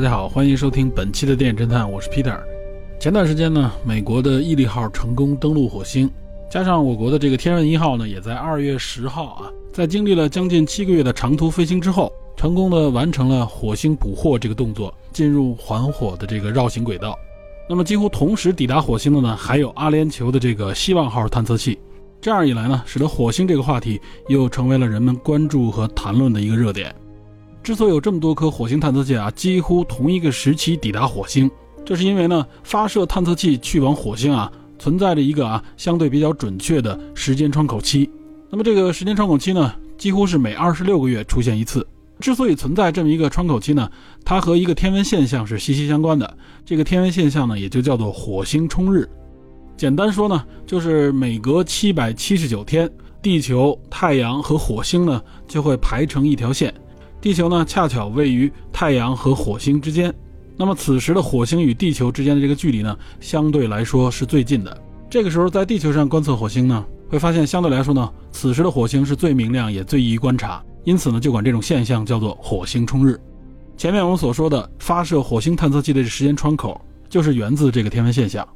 [0.00, 2.40] 大家好，欢迎收听本期的电影侦探，我是 Peter。
[2.98, 6.10] 前段时间呢，美国的毅力号成功登陆火星，
[6.50, 17.14] 加上我国的这个天问一号呢，也在二月十号啊，在经历了将近七个月的长途飞行之后，成功的完成了火星捕获这个动作，进入环火的这个绕行轨道。
[17.68, 21.78] 那么几乎同时抵达火星的呢，还有阿联酋的这个希望号探测器。
[22.22, 26.90] 这样一来呢，使得火星这个话题又成为了人们关注和谈论的一个热点。
[27.70, 31.48] 之所以有这么多颗火星探测器啊，几乎同一个时期抵达火星，
[31.86, 38.10] 这是因为呢，发射探测器去往火星啊，存在着一个啊相对比较准确的时间窗口期。
[38.50, 41.86] 那么这个时间窗口期呢，几乎是每二十六个月出现一次。
[42.18, 43.88] 之所以存在这么一个窗口期呢，
[44.24, 46.36] 它和一个天文现象是息息相关的。
[46.66, 49.08] 这个天文现象呢，也就叫做火星冲日。
[49.76, 52.90] 简单说呢，就是每隔七百七十九天，
[53.22, 56.74] 地球、太阳和火星呢就会排成一条线。
[57.20, 60.12] 地球呢，恰巧位于太阳和火星之间，
[60.56, 64.82] 那么此时的火星与地球之间的这个距离呢，相对来说是最近的。
[65.10, 73.20] 这个时候，在地球上观测火星呢，会发现相对来说呢，此时的火星是最明亮也最易观察，因此呢，就管这种现象叫做火星冲日。
[73.76, 78.46] 前面我们所说的发射火星探测器的时间窗口，就是源自这个天文现象。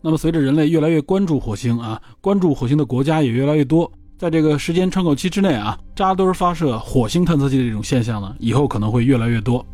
[0.00, 3.90] 那么，随着人类越来越关注火星啊，关注火星的国家也越来越多。
[4.18, 9.64] 在这个时间窗口期之内啊，扎堆发射火星探测器的这种现象呢，以后可能会越来越多。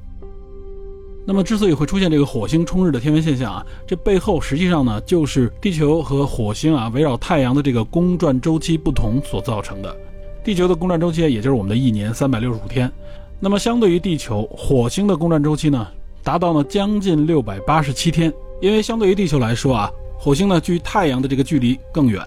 [1.25, 9.97] 那么，之所以会出现这个火星冲日的天文现象啊，这背后实际上呢，就是地球和火星啊围绕太阳的这个公转周期不同所造成的。
[10.43, 12.91] 地球的公转周期也就是我们的一年三百六十五天，
[13.39, 15.87] 那么相对于地球，火星的公转周期呢，
[16.25, 18.33] 达到了将近六百八十七天。
[18.61, 22.21] 因为相对于地球来说啊，火星呢距太阳的这个距离更远。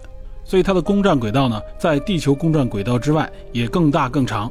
[0.45, 4.49] 所以它的公转轨道呢，在地球公转轨道之外也更大更长。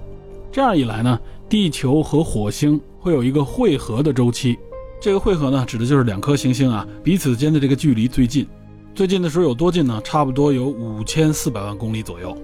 [0.53, 1.19] 这样一来呢，
[1.49, 4.59] 地球和火星会有一个汇合的周期。
[5.00, 8.47] 这个汇合呢，指的就是两颗行星啊彼此间的这个距离最近。
[8.94, 10.00] 最近的时候有多近呢？
[10.04, 12.37] 差不多有五千四百万公里左右，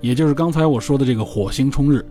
[0.00, 2.04] 也就是刚才我说的这个火星冲日。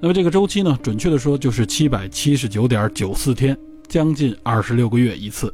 [0.00, 3.56] 那么这个周期呢，准确的说就是七百七十九点九四天，
[3.88, 5.52] 将近二十六个月一次。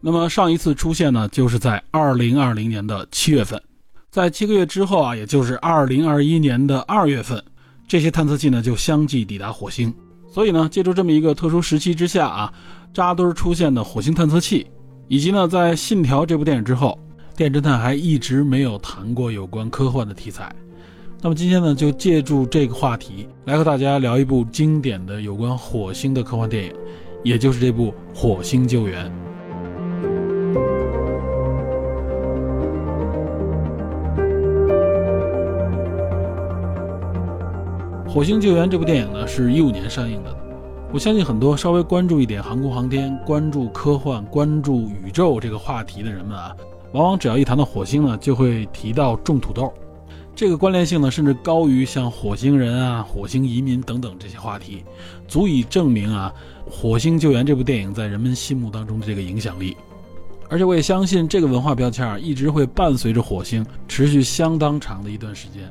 [0.00, 3.60] 那么上一次出现呢，就是在二零二零年的七月份。
[4.18, 7.40] 在七个月之后啊，也就是二零二一年的二月份，
[7.86, 9.94] 这些探测器呢就相继抵达火星。
[10.28, 12.52] 所以呢，借助这么一个特殊时期之下啊，
[12.92, 14.66] 扎堆出现的火星探测器，
[15.06, 16.98] 以及呢，在《信条》这部电影之后，
[17.36, 20.52] 电侦探还一直没有谈过有关科幻的题材。
[21.22, 26.72] 那么今天呢，就借助这个话题来和大家聊一部经典的有关火星的科幻电影，
[27.22, 29.06] 也就是这部《火星救援》。
[38.08, 40.34] 《火星救援》这部电影呢，是一五年上映的。
[40.94, 46.56] 我相信很多稍微关注一点航空航天、关注科幻、关注宇宙这个话题的人们啊，
[46.92, 49.70] 往往只要一谈到火星呢，就会提到种土豆。
[50.34, 54.82] 这个关联性呢，甚至高于像火星人啊、火星移民等等这些话题，
[55.26, 56.32] 足以证明啊，
[56.70, 59.76] 《火星救援》这部电影在人们心目当中的这个影响力。
[60.48, 65.70] 而且我也相信，这个文化标签啊，一直会伴随着火星持续相当长的一段时间。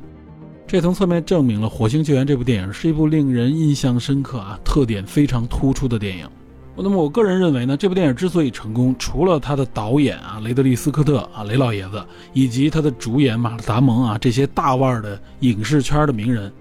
[0.68, 6.28] 这从侧面证明了《火星救援》这部电影是一部令人印象深刻啊、特点非常突出的电影。
[6.76, 16.52] 那么，我个人认为呢，这部电影之所以成功，除了他的导演啊雷德利·斯科特啊雷老爷子，以及他的主演马特·达蒙啊这些大腕的影视圈的名人，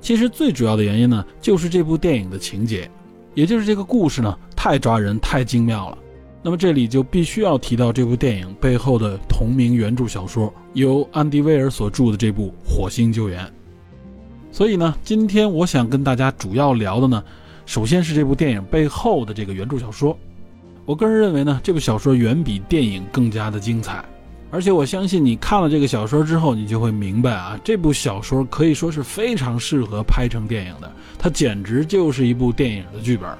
[0.00, 2.90] 其实最主要的原因呢，就是这部电影的情节，
[3.34, 5.98] 也就是这个故事呢太抓人、太精妙了。
[6.46, 13.42] 那么这里就必须要提到这部电影背后的同名原著小说，由安迪·威尔所著的这部《火星救援》。
[14.52, 17.24] 所以呢，今天我想跟大家主要聊的呢，
[17.64, 20.14] 首先是这部电影背后的这个原著小说。
[20.84, 24.04] 我个人认为呢，这部小说远比电影更加的精彩，
[24.50, 33.30] 而且我相信你看了这个小说之后，你就会明白啊，这部小说可以说是非常适合拍成电影的，它简直就是一部电影的剧本。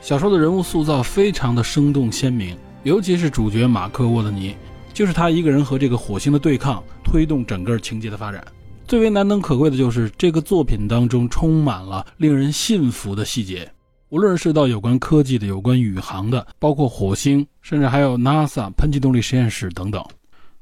[0.00, 4.54] 小说的人物塑造非常的生动鲜明，尤其是主角马克·沃德尼，
[4.94, 8.42] 就是他一个人和这个火星的对抗，推动整个情节的发展。
[8.86, 13.70] 最为难能可贵的就是这个作品当中充满了令人信服的细节。
[14.08, 20.02] 无论是到有关科技的、有关宇航的，包括火星，甚至还有 NASA 喷气动力实验室等等。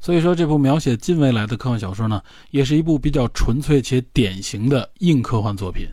[0.00, 5.87] 所以说，这部描写近未来的科幻小说呢，也是一部比较纯粹且典型的硬科幻作品。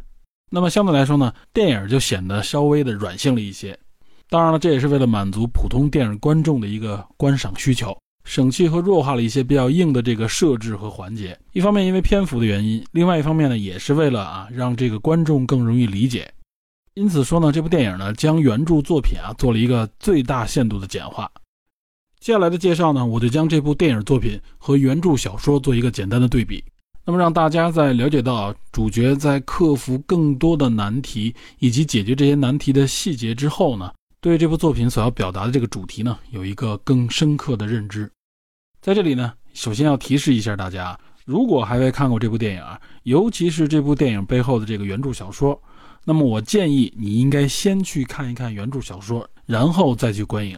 [0.55, 3.75] 那么相对来说呢，电影就显得稍微的软性了一些。
[4.29, 11.35] 当然了，这也是为了满足普通电影观众的一个观赏需求，省去和弱化了一些比较硬的这个设置和环节。
[11.53, 16.31] 一方面因为篇幅的原因，另外一方面呢，也是为了啊让这个观众更容易理解。
[16.93, 21.31] 因此说呢，这部电影呢将原著作品啊做了一个最大限度的简化。
[22.19, 26.63] 接下来的介绍呢，我就将这部电影作品和原著小说做一个简单的对比。
[27.05, 38.09] 那么让大家在了解到主角在克服更多的难题以及解决这些难题的细节之后呢，对这部作品所要表达的这个主题呢，有一个更深刻的认知。
[38.81, 42.63] 在这里呢，首先要提示一下大家，如果还未看过这部电影，
[43.03, 45.61] 尤其是这部电影背后的这个原著小说。
[46.05, 50.57] 那么我建议你应该先去看一看原著小说，然后再去观影。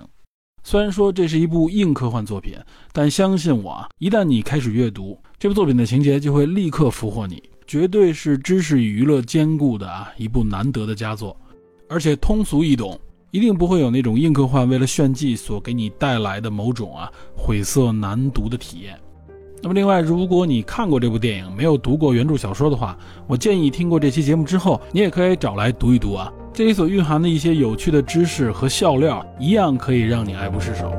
[0.68, 2.56] 虽然说这是一部硬科幻作品，
[2.92, 11.38] 但相信我啊，一旦你开始阅读这部作品的情节，就会立刻俘获你，绝对是知识与娱乐兼顾的啊一部难得的佳作，
[11.88, 19.00] 而且通俗易懂，一定不会有那种硬科幻为了炫技所给你带来的某种啊晦涩难读的体验。
[19.62, 22.98] 那么，另外，如果你看过这部电影，没有读过原著小说的话，
[23.28, 26.34] 我建议听过这期节目之后，你也可以找来读一读啊。
[26.56, 30.90] 这里所蕴含的一些有趣的知识和笑料，一样可以让你爱不释手。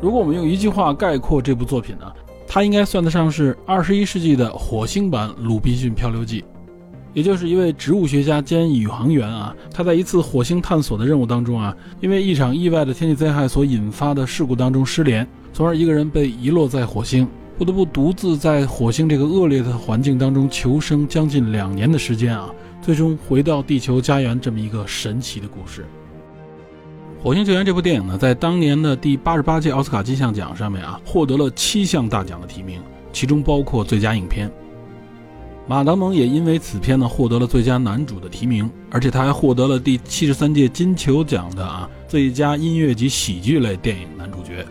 [0.00, 2.10] 如果我们用一句话概括这部作品呢，
[2.48, 6.40] 它应该算得上是二十一世纪的火星版《鲁滨逊漂流记》。
[7.14, 17.28] 也就是一位植物学家兼宇航员啊，他在一次火星探索的任务当中啊，因为一场意外的天气灾害所引发的事故当中失联，从而一个人被遗落在火星，
[17.58, 22.48] 不得不独自在火星这个恶劣的环境当中求生将近两年的时间啊，
[22.80, 25.82] 最终回到地球家园这么一个神奇的故事。
[27.24, 32.80] 《火星救援》这部电影呢，在当年的第八十八届奥斯卡金像奖上面啊，获得了七项大奖的提名，
[33.12, 34.50] 其中包括最佳影片。
[35.68, 44.66] 马达蒙也因为此片呢获得了最佳男主的提名，而且他还获得了第七十三届金球奖的啊最佳音乐及喜剧类电影男主角，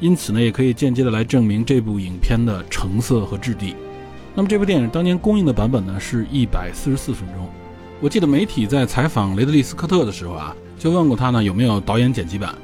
[0.00, 3.74] 因此呢也可以间接的来证明这部影片的成色和质地。
[4.34, 7.48] 那么这部电影当年公映的版本呢是一百四十四分钟。
[8.00, 12.54] 我记得媒体在采访雷德利·斯科特的时候啊，就问过他呢有没有导演剪辑版。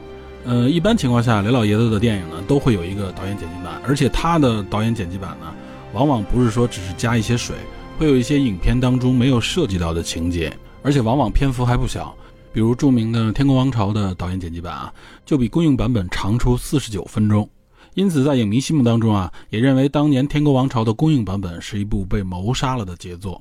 [0.45, 5.47] 呃，一般情况下雷老爷子的电影呢都会有一个导演剪辑版，而且他的导演剪辑版呢。
[5.93, 7.57] 往往不是说只是加一些水，
[7.99, 10.53] 会有一些影片当中没有涉及到的情节，
[10.83, 12.17] 而且往往篇幅还不小。
[12.53, 14.93] 比如著名的《天空王朝》的导演剪辑版啊，
[15.25, 17.49] 就比公映版本长出四十九分钟。
[17.95, 23.41] 因此，在影迷心目当中啊，也认为当年《天空王朝》的公映版本是一部被谋杀了的杰作。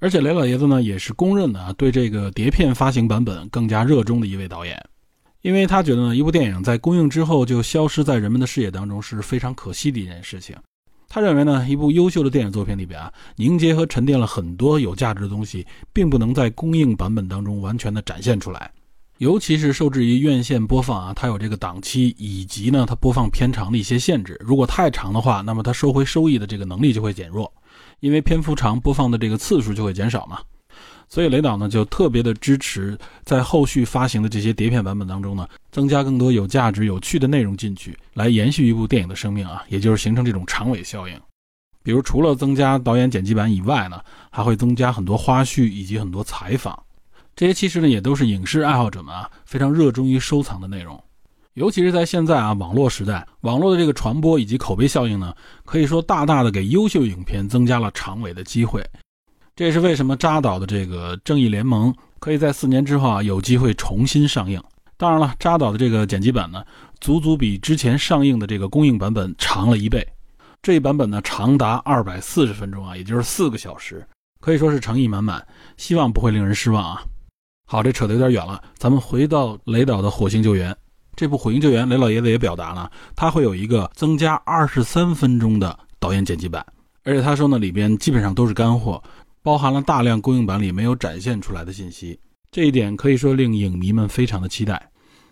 [0.00, 4.82] 而且雷老爷子呢，也是公认的啊，对这个碟片发行版本更加热衷的一位导演，
[5.42, 10.54] 因为他觉得呢，一部电影在公映之后就消失在人们的视野当中是非常可惜的一件事情。
[11.08, 18.70] 他认为呢，一部优秀的电影作品里边啊，凝结和沉淀了很多有价值的东西，并不能在公映版本当中完全的展现出来。
[19.16, 24.36] 尤其是受制于院线播放啊，它有这个档期，以及呢它播放片长的一些限制。
[24.38, 27.52] 如果太长的话，那么它收回收益的这个能力就会减弱，
[28.00, 30.38] 因为篇幅长，播放的这个次数就会减少嘛。
[31.08, 41.18] 所以雷导呢就特别的支持在后续发行的这些碟片版本当中呢，增加更多有价值、有趣的内容进去，来延续一部电影的生命啊，也就是形成这种长尾效应。
[41.82, 44.00] 比如除了增加导演剪辑版以外呢，
[44.30, 46.78] 还会增加很多花絮以及很多采访，
[47.34, 51.02] 这些其实呢也都是影视爱好者们啊非常热衷于收藏的内容。
[51.54, 55.34] 尤其是在现在啊网络时代，网络的这个传播以及口碑效应呢，
[55.64, 58.84] 可以说大大的给优秀影片增加了长尾的机会。
[59.58, 64.62] 这也是为什么扎导的这个《正义联盟》可以在四年之后啊有机会重新上映。
[64.96, 66.64] 当然了，扎导的这个剪辑版呢，
[67.00, 70.06] 足足比之前上映的这个公映版本长了一倍。
[70.62, 74.06] 这一版本呢长达二百四十分钟啊，也就是四个小时，
[74.40, 75.44] 可以说是诚意满满，
[75.76, 77.02] 希望不会令人失望啊。
[77.66, 80.70] 好，这扯得有点远了，咱们回到雷导的《火星救援》
[81.16, 86.64] 这部《火星救援》，雷老爷子也表达了，他会有一个增加二十三分钟的导演剪辑版，
[87.02, 89.02] 而且他说呢，里边基本上都是干货。
[89.42, 92.18] 包含了大量公映版里没有展现出来的信息，
[92.50, 94.90] 这一点可以说令影迷们非常的期待。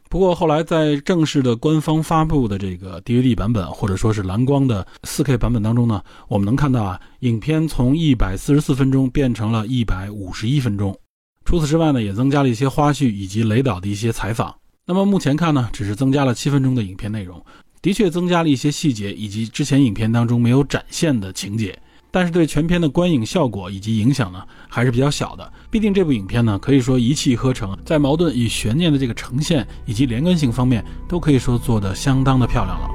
[0.08, 10.96] 不过后来在正式的官方发布的这个 DVD 版本或者说是蓝光的 4K 版本当中呢，我们能看到啊，影片从144分钟变成了一百五十一分钟。
[11.44, 14.54] 除此之外呢，也增加了一些花絮以及雷导的一些采访。
[14.84, 17.44] 那么目前看呢，只是增加了七分钟的影片内容。
[17.82, 21.76] 的确增加了一些细节以及之前影片当中没有展现的情节，
[22.10, 25.52] 但是对全片的观影效果以及影响呢还是比较小的。
[25.70, 32.90] 毕竟这部影片呢可以说一气呵成，在矛盾与悬念的这个呈现以及连贯性方面都可以说做得相当的漂亮了。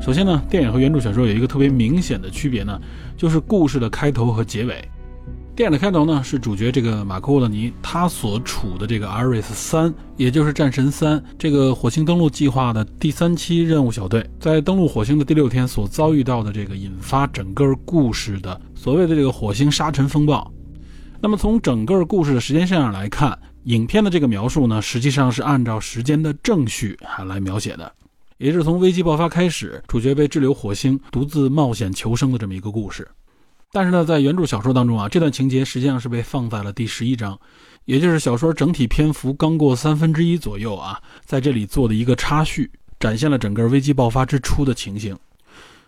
[0.00, 2.76] 首先呢，电影和原著小说有一个特别明显的区别呢，
[3.16, 4.88] 就是故事的开头和结尾。
[5.54, 20.50] 电影的开头呢，是主角这个马克沃勒尼他所处的这个阿瑞斯三，也就是战神三这个火星登陆计划的第三期任务小队，在登陆火星的第六天所遭遇到的这个引发整个故事的所谓的这个火星沙尘风暴。
[21.20, 27.92] 那么从整个故事的时间线上来看，影片的这个描述呢，实际上是按照时间的正序啊来描写的，
[28.38, 33.06] 也是从危机爆发开始，主角被滞留火星，独自冒险求生的这么一个故事。
[33.74, 37.40] 但是呢，在原著小说当中啊，这段情节实际上是被放在了第十一章，
[37.86, 45.18] 也就是小说整体篇幅刚过三分之一左右啊，在这里做的一个插叙，展现了整个危机爆发之初的情形。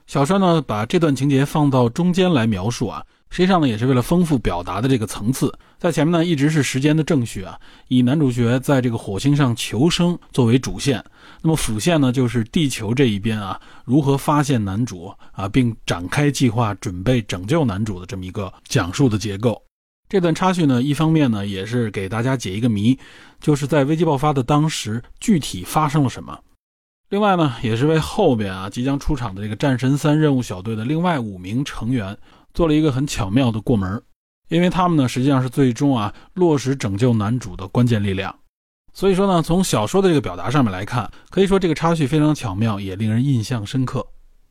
[0.07, 3.05] 小说呢，把这段情节放到中间来描述啊。
[3.35, 11.05] 实际上呢，也是为了丰富表达的这个层次，在前面呢一直是时间的正序啊，以男主角在这个火星上求生作为主线，
[11.43, 19.61] 那么辅线呢就是地球这一边啊，如何发现男主啊，并展开计划准备拯救男主的这么一个讲述的结构。
[20.09, 22.97] 这段插叙呢，一方面呢也是给大家解一个谜，
[23.41, 26.39] 就是在危机爆发的当时具体发生了什么；
[27.09, 32.17] 另外呢，也是为后边啊即将出场的这个战神三任务小队的另外五名成员。
[32.55, 34.01] 做了一个很巧妙的过门，
[34.49, 38.35] 因为他们呢实际上是最终啊落实拯救男主的关键力量。
[38.93, 44.07] 所以说呢，从小说的这个表达上面来看，可以说这个插叙非常巧妙，也令人印象深刻。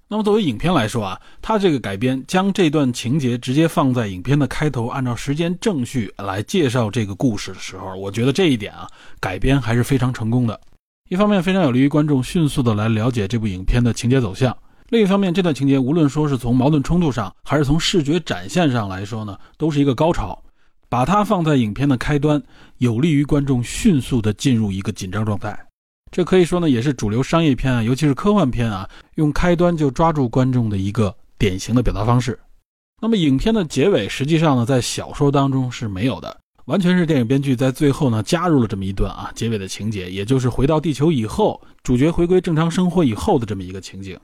[0.09, 8.85] 那么作为影片来说啊，它这个改编将这段情节直接放在影片的开头，按照时间正序来介绍这个故事的时候，我觉得这一点啊
[9.21, 10.59] 改编还是非常成功的。
[11.09, 14.55] 一方面非常有利于观众迅速的来了解这部影片的情节走向。
[14.93, 20.39] 另一方面，这段情节无论说是从矛盾冲突上，还是从视觉展现上来说呢，都是一个高潮。
[20.87, 22.39] 把它放在影片的开端，
[22.77, 25.59] 有利于观众迅速的进入一个紧张状态。
[26.11, 32.39] 这可以说呢，也是主流商业片啊，尤其是科幻片啊，用开端就抓住观众的一个典型的表达方式。
[33.01, 44.15] 那么，影片的结尾实际上呢，在小说当中是没有的，完全是电影编剧在最后呢加入了这么一段啊结尾的情节，也就是回到地球以后，主角回归正常生活以后的这么一个情景。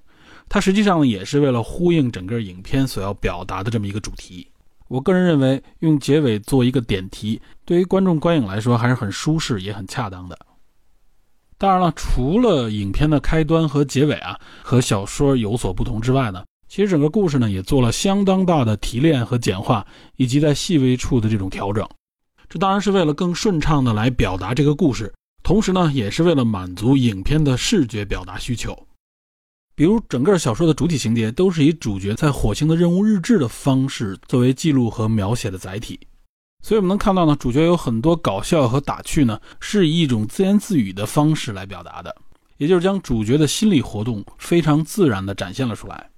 [0.50, 4.48] 它实际上也是为了呼应整个影片所要表达的这么一个主题。
[4.88, 10.36] 我个人认为，用结尾做一个点题，对于观众观影来说还是很舒适也很恰当的。
[11.60, 21.88] 当然了，除了影片的开端和结尾啊和小说有所不同之外呢，其实整个故事呢也做了相当大的提炼和简化，以及在细微处的这种调整。
[22.48, 25.14] 这当然是为了更顺畅的来表达这个故事，
[25.44, 28.76] 同时呢也是为了满足影片的视觉表达需求。
[29.80, 35.98] 比如，整个小说的主体情节都是以主角在火星的任务日志的方式作为记录和描写的载体，
[36.62, 42.14] 所以我们能看到呢，主角有很多搞笑和打趣呢，是以一种自言自语的方式来表达的，
[42.58, 46.10] 也就是将主角的心理活动非常自然地展现了出来。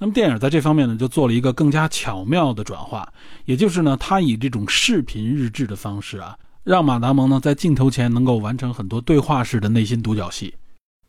[0.00, 3.08] 那么电影在这方面呢，就做了一个更加巧妙的转化，
[3.44, 10.52] 也就是呢，他以这种视频日志的方式啊，让马达蒙呢在镜头前能够完成很多对话式的内心独角戏。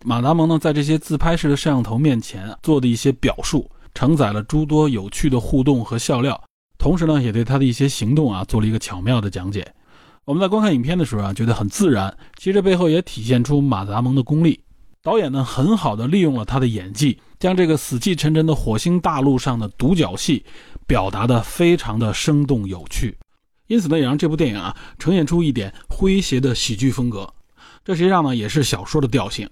[0.03, 6.41] 马达蒙呢，在这些自拍式的摄像头面前做的一些表述，承载了诸多有趣的互动和笑料，
[6.79, 9.65] 同时呢，也对他的一些行动啊做了一个巧妙的讲解。
[10.25, 12.15] 我们在观看影片的时候啊，觉得很自然。
[12.38, 14.63] 其实背后也体现出马达蒙的功力。
[15.03, 20.46] 导演呢，很好的利用了他的演技，将这个死气沉沉的火星大陆上的独角戏
[20.88, 23.17] 表达的非常的生动有趣，
[23.67, 27.31] 因此呢，也让这部电影啊呈现出一点诙谐的喜剧风格。
[27.84, 29.50] 这实际上呢，也是小说的调性。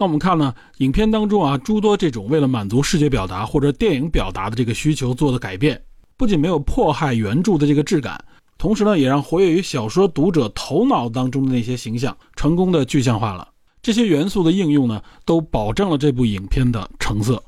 [0.00, 5.82] 那我们看呢，影片当中啊，诸多这种为了满足视觉表达或者电影表达的这个需求做的改变，
[6.16, 8.24] 不仅没有迫害原著的这个质感，
[8.56, 13.48] 同时呢，也让活跃于小说读者头脑当中的那些形象成功的具象化了。
[13.82, 17.42] 这些元素的应用呢，都保证了这部影片的成色。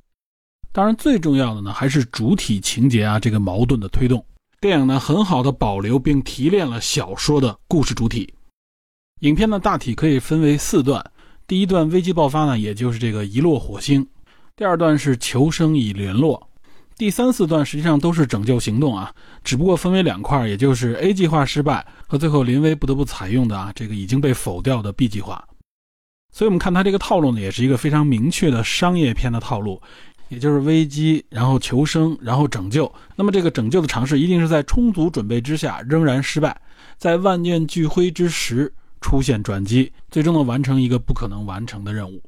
[0.73, 4.25] 当然，最重要的呢，还是主体情节啊这个矛盾的推动。
[4.61, 8.33] 电影呢，很好的保留并提炼了小说的故事主体。
[9.21, 11.05] 影片呢，大体可以分为四段。
[11.51, 14.05] 第一段危机爆发呢，也就是这个遗落火星；
[14.55, 16.41] 第二段是求生以联络；
[16.97, 25.45] 第三四段实际上都是拯救行动啊，只不过分为两块，也就是 A 计划失败和最后临危不得不采用的啊这个已经被否掉的 B 计划。
[26.31, 29.83] 所以，我们看它这个套路呢，也是一个非常明确的商业片的套路，
[30.29, 32.95] 也就是危机，然后求生，然后拯救。
[33.17, 36.61] 那么这个拯救的尝试一定是在充足准备之下仍然失败，
[36.97, 42.23] 在万念俱灰之时出现转机，最终呢完成一个不可能完成的任务。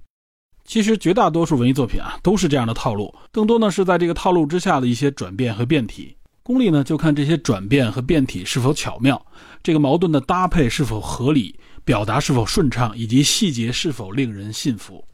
[0.65, 6.17] 其实绝大多数文艺作品啊都是这样的套路，更多呢是在这个套路之下的一些转变和变体。
[6.45, 9.21] 功力呢就看这些转变和变体是否巧妙，
[9.63, 15.05] 这个矛盾的搭配是否合理，表达是否顺畅，以及细节是否令人信服。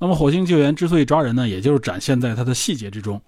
[0.00, 3.20] 那么火星救援之所以抓人呢，也就是展现在它的细节之中。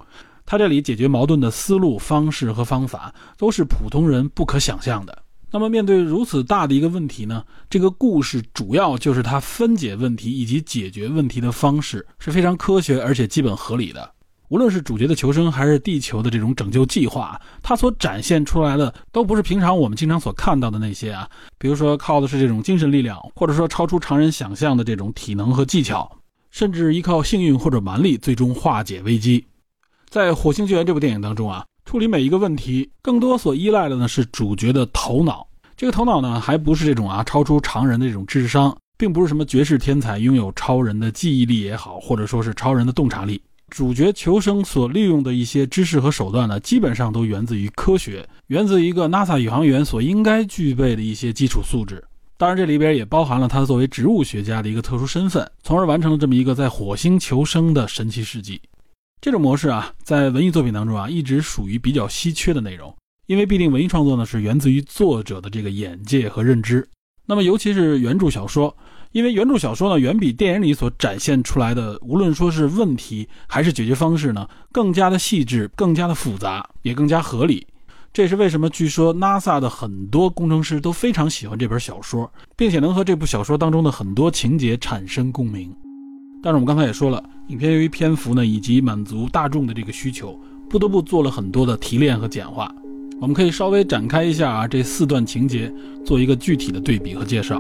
[0.45, 5.23] 它这里解决矛盾的思路、方式和方法都是普通人不可想象的。
[5.51, 14.13] 那么面对如此大的一个问题呢，这个故事主要就是它分解问题以及解决问题的方式是非常科学而且基本合理的。
[14.49, 21.29] 无论是主角的求生，还是地球的这种拯救计划，它所展现出来的都不是平常我们经常所看到的那些啊。
[21.59, 26.11] 比如说靠的是这种精神力量，或者说超出常人想象的这种体能和技巧。
[26.53, 29.45] 甚至依靠幸运或者蛮力，最终化解危机。
[30.09, 35.47] 在《火星救援》这部电影当中啊，处理每一个问题，更多所依赖的呢是主角的头脑。
[35.77, 43.41] 这个头脑呢，还不是这种啊超出常人的这种智商，并不是什么绝世天才，拥有超人的记忆力也好，或者说是超人的洞察力。
[43.71, 52.03] 主角求生所利用的一些知识和手段呢，基本上都源自于科学，源自一个 NASA 宇航员所应该具备的一些基础素质。
[52.37, 58.61] 当然，这里边也包含了他作为植物学家的一个特殊身份，从而完成了这么一个在火星求生的神奇事迹。
[59.21, 62.95] 这种模式啊，在文艺作品当中啊，一直属于比较稀缺的内容，
[63.27, 66.87] 因为必定文艺创作呢是源自于作者的这个眼界和认知。
[67.27, 68.77] 那么，尤其是原著小说，
[69.11, 77.67] 因为原著小说呢，远比电影里所展现出来的，无论说是问题还是解决方式呢，更加的细致、更加的复杂，也更加合理。
[78.13, 85.75] 这也是为什么据说 NASA 的很多工程师都非常喜欢这本小说，并且能和这部小说当中的很多情节产生共鸣。
[86.43, 90.37] 但是我们刚才也说了，影片由于篇幅呢以及满足大众的这个需求，
[90.69, 92.75] 不得不做了很多的提炼和简化。
[93.21, 95.73] 我们可以稍微展开一下啊这四段情节，
[96.05, 97.57] 做一个具体的对比和介绍。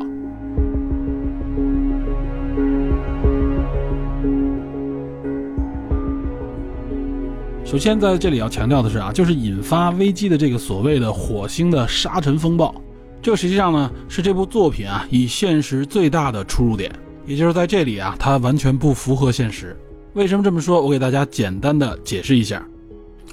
[7.64, 12.74] 首先，在这里要强调的是啊，就是引发危机的这个所谓的火星的沙尘风暴，
[13.22, 16.92] 这实际上呢是这部作品啊以现实最大的出入点，
[17.26, 19.76] 也就是在这里啊，它完全不符合现实。
[20.16, 20.80] 为什么这么说？
[20.80, 22.66] 我给大家简单的解释一下。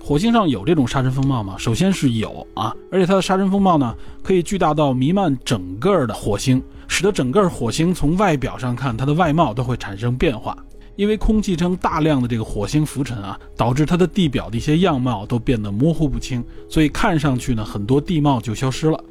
[0.02, 1.56] 火星上有这种沙尘风暴吗？
[1.58, 10.58] 首先是有啊，而且它的沙尘风暴呢，可以巨大到弥漫整个的火星，使得整个火星从外表上看，它的外貌都会产生变化。
[10.98, 19.02] 因为空气中大量的这个火星浮尘啊，导致它的地表的一些样貌都变得模糊不清，所以看上去呢，很多地貌就消失了。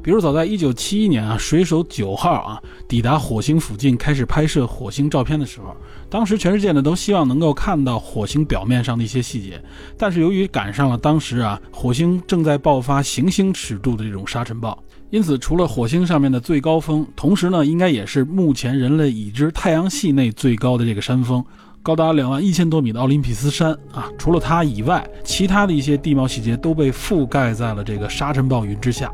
[0.00, 5.76] 比如早在1971年啊，水手九号啊抵达火星附近开始拍摄火星照片的时候，
[6.08, 9.62] 当时全世界呢都希望能够看到火星表面上的一些细节，
[9.98, 14.78] 但是由于赶上了当时啊火星正在爆发行星尺度的这种沙尘暴。
[15.10, 21.44] 因此，除了火星上面的最高峰，同时呢，应该也是目前人类已知太阳系内最高的这个山峰，
[21.82, 29.12] 高达两万一千多米的奥林匹斯山啊，除了它以外，其他的一些地貌细节都被覆盖在了这个沙尘暴云之下。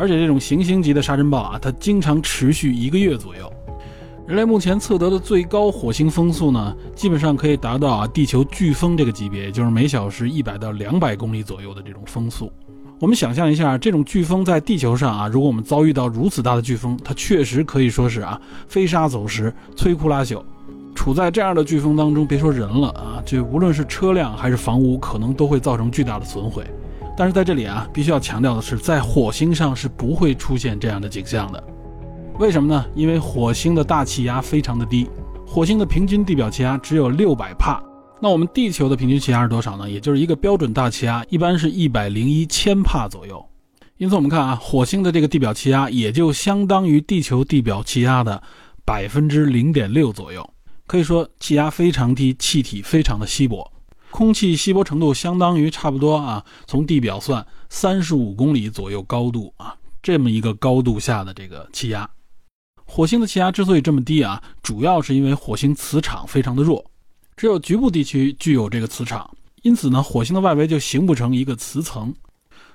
[0.00, 3.52] 而且，这种行星级的沙尘暴啊，它经常持续一个月左右。
[4.26, 12.50] 人类目前测得的最高火星风速呢，基本上可以达到啊地球飓风这个级别，也就是每小时一百到两百公里左右的这种风速。
[12.98, 20.42] 我们想象一下，这种飓风在地球上啊，如果我们遭遇到如此大的飓风，它确实可以说是啊，飞沙走石，摧枯拉朽。
[20.94, 26.64] 处在这样的飓风当中，别说人了啊，就无论是车辆还是房屋，可能都会造成巨大的损毁。
[27.20, 31.62] 但是在这里啊，必须要强调的是，在火星上是不会出现这样的景象的。
[32.38, 32.82] 为什么呢？
[32.94, 35.06] 因为火星的大气压非常的低，
[35.46, 37.78] 火星的平均地表气压只有六百帕。
[38.22, 39.90] 那我们地球的平均气压是多少呢？
[39.90, 43.44] 也就是一个标准大气压，一般是一百零一千帕左右。
[43.98, 48.42] 因此，我们看啊，火星的这个地表气压也就相当于地球地表气压的
[48.82, 50.54] 百分之零点六左右。
[50.86, 53.70] 可以说，气压非常低，气体非常的稀薄，
[54.10, 62.08] 空气稀薄程度相当于差不多啊，从地表算三十五公里左右高度啊，这么一个高度下的这个气压。
[62.84, 66.84] 火星的气压之所以这么低啊，主要是因为火星磁场非常的弱。
[67.36, 69.30] 只有局部地区具有这个磁场，
[69.62, 72.12] 因此呢，火星的外围就形不成一个磁层。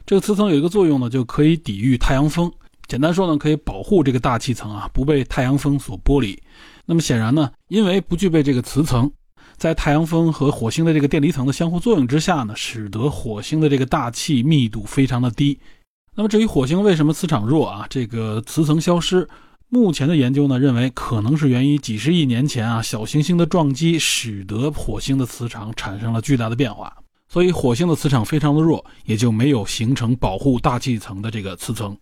[0.05, 2.51] 这个磁层有一个作用呢，就可以抵御太阳风。
[2.87, 6.41] 简单说呢，可以保护这个大气层啊不被太阳风所剥离。
[6.85, 9.11] 那么显然呢，因为不具备这个磁层，
[9.57, 15.59] 在太阳风和火星的这个电离层的相互作用之下呢，使得火星的这个大气密度非常的低。
[16.13, 19.27] 那么至于火星为什么磁场弱啊，这个磁层消失？
[19.67, 26.95] 目前的研究呢，认为可能是源于几十亿年前啊小行星的撞击，使得火星的磁场产生了巨大的变化。
[27.27, 31.97] 所以火星的磁场非常的弱，也就没有形成保护大气层的这个磁层。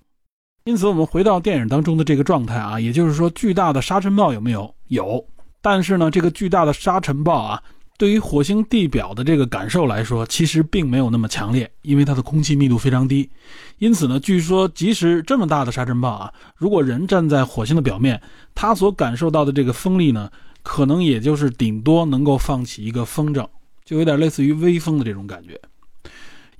[0.65, 4.75] 因此，我们回到电影当中的这个状态啊，也就是说，巨大的沙尘暴有没有？
[4.89, 5.25] 有。
[5.63, 7.63] 但是呢，这个巨大的沙尘暴啊，
[7.97, 13.29] 对于火星地表的这个感受来说，其实并没有那么强烈，因为它的空气密度非常低。
[13.77, 18.21] 因此呢，据说即使这么大的沙尘暴啊，如果人站在火星的表面，
[18.53, 20.29] 他所感受到的这个风力呢，
[20.63, 23.47] 可能也就是顶多能够放起一个风筝，
[23.85, 25.57] 就有点类似于微风的这种感觉。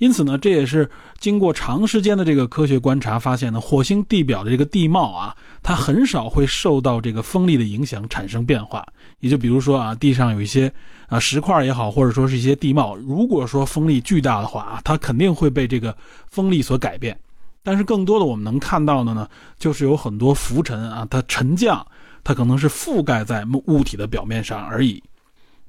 [0.03, 8.85] 因此呢，这也是经过长时间的这个科学观察发现呢，火星地表的这个地貌啊，它很少会受到这个风力的影响产生变化。
[9.21, 10.69] 也就比如说啊，地上有一些
[11.07, 15.95] 啊石块也好，或者说是一些地貌，如果说风力巨大的话啊，它肯定会被这个
[16.29, 17.17] 风力所改变。
[17.63, 19.25] 但是更多的我们能看到的呢，
[19.57, 21.87] 就是有很多浮尘啊，它沉降，
[22.25, 25.01] 它可能是覆盖在物体的表面上而已。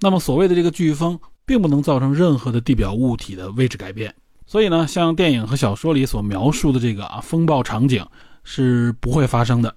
[0.00, 1.16] 那么所谓的这个飓风，
[1.46, 4.12] 并不能造成任何的地表物体的位置改变。
[4.46, 8.06] 所以呢，像电影和小说里所描述的这个啊风暴场景
[8.42, 9.74] 是不会发生的。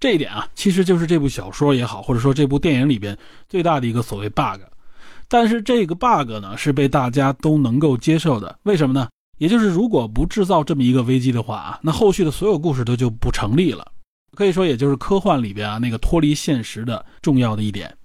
[0.00, 3.16] 这一点啊，其实就是这部小说也好，或者说这部电影里边
[3.48, 4.60] 最大的一个所谓 bug。
[5.28, 8.58] 但是这个 bug 呢，是被大家都能够接受的。
[8.62, 9.08] 为什么呢？
[9.38, 13.86] 也就是如果不制造这么一个危机的话啊，那后续的所有故事都就不成立了。
[14.34, 17.96] 可以说，也就是科幻里边啊那个脱离现实的重要的一点。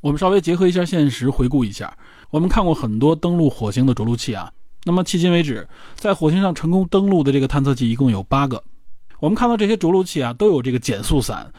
[0.00, 1.96] 我们稍微结合一下现实，回顾一下，
[2.30, 4.50] 我们看过很多登陆火星的着陆器啊。
[4.84, 8.62] 那么迄今为止，在火星上成功登陆的这个探测器一共有八个。
[9.18, 11.52] 我们看到这些着陆器啊，都有这个减速伞。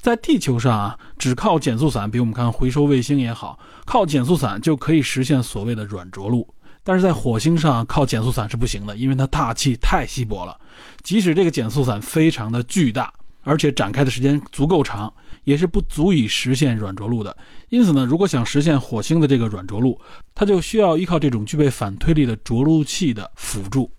[0.00, 6.48] 在地球上啊，只靠减速伞，比如我们看回收卫星也好，靠减速伞就可以实现所谓的软着陆。
[6.84, 10.56] 但是在火星上靠减速伞是不行的，因为它大气太稀薄了。
[11.02, 13.12] 即使这个减速伞非常的巨大，
[13.42, 15.12] 而且展开的时间足够长。
[15.48, 17.34] 也是不足以实现软着陆的，
[17.70, 19.98] 因此呢，如果想实现火星的这个软着陆，
[20.34, 23.90] 它就需要依靠这种具备反推力的着陆器的辅助。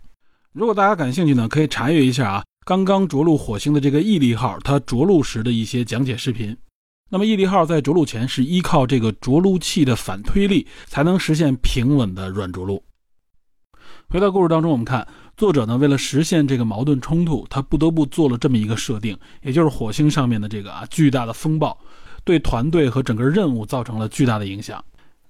[0.52, 6.56] 如果大家感兴趣呢，可以查阅一下啊，刚刚着陆火星的这个毅力号它着陆时的一些讲解视频。
[7.10, 12.84] 那么毅力号在着陆前是依靠这个着陆器的反推力才能实现平稳的软着陆。
[14.08, 15.08] 回到故事当中，我们看。
[15.40, 21.78] 作者呢，为了实现这个矛盾冲突，他不得不做了这么一个设定，也就是火星上面的这个啊巨大的风暴，
[22.26, 24.84] 对团队和整个任务造成了巨大的影响。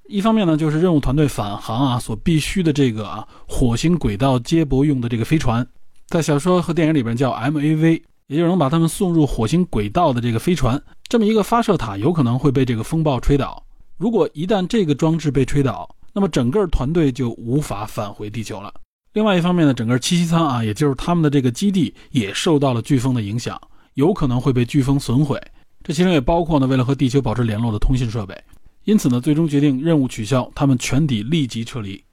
[0.08, 5.63] 一方面呢，就是任务团队返航啊所必须的这个啊火星轨道接驳用的这个飞船，
[6.08, 10.82] 在小说和电影里边叫 MAV，也就是能把他们送入火星轨道的这个飞船。
[11.08, 13.63] 这么一个发射塔有可能会被这个风暴吹倒，
[13.95, 18.74] 如果一旦这个装置被吹倒，那么整个团队就无法返回地球了。
[19.13, 23.60] 另外一方面呢，整个栖息舱啊，也就是他们的这个基地也受到了飓风的影响，
[23.95, 25.41] 有可能会被飓风损毁。
[25.84, 28.36] 这其中也包括呢，为了和地球保持联络的通信设备。
[28.84, 32.04] 因此呢，最终决定任务取消，他们全体立即撤离。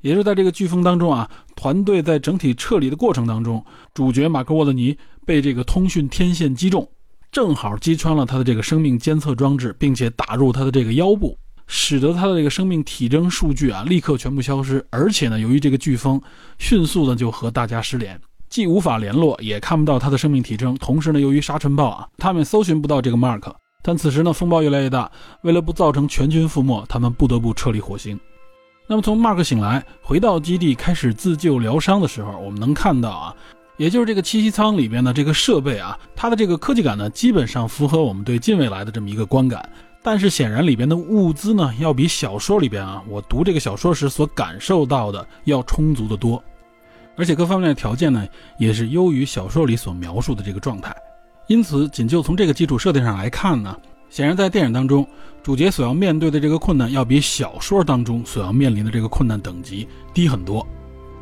[0.00, 6.88] 也就是在这个飓风当中啊，团队在整体撤离的过程当中，主角马克沃德尼被这个通讯天线击中，
[7.30, 11.36] 正好击穿了他的这个生命监测装置，并且打入他的这个腰部。
[11.66, 16.20] 使得他的这个生命体征数据啊立刻全部消失，而且呢，由于这个飓风
[16.58, 20.74] 迅速的就和大家失联，既无法联络，也看不到他的生命体征。
[20.76, 23.52] 同时呢，由于沙尘暴啊，他们搜寻不到这个 Mark。
[23.84, 25.10] 但此时呢，风暴越来越大，
[25.42, 28.18] 为了不造成全军覆没，他们不得不撤离火星。
[28.86, 33.34] 那么从 Mark 醒来，回到基地开始自救疗伤的时候，我们能看到啊，
[33.78, 39.68] 也就是这个栖息舱里边的这个设备啊，它的这个科技感呢，基本上符合我们对近未来的这么一个观感。
[40.02, 46.42] 但是显然里边的物资呢，要比小说里边啊，我读这个小说时所感受到的要充足的多，
[47.16, 48.26] 而且各方面的条件呢，
[48.58, 50.92] 也是优于小说里所描述的这个状态。
[51.46, 53.76] 因此，仅就从这个基础设定上来看呢，
[54.10, 55.06] 显然在电影当中，
[55.42, 60.66] 主角所要面对的这个困难，要比小说当中所要面临的这个困难等级低很多，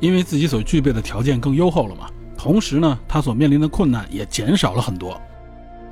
[0.01, 2.09] 因为自己所具备的条件更优厚了嘛。
[2.37, 5.21] 同时呢，他所面临的困难也减少了很多。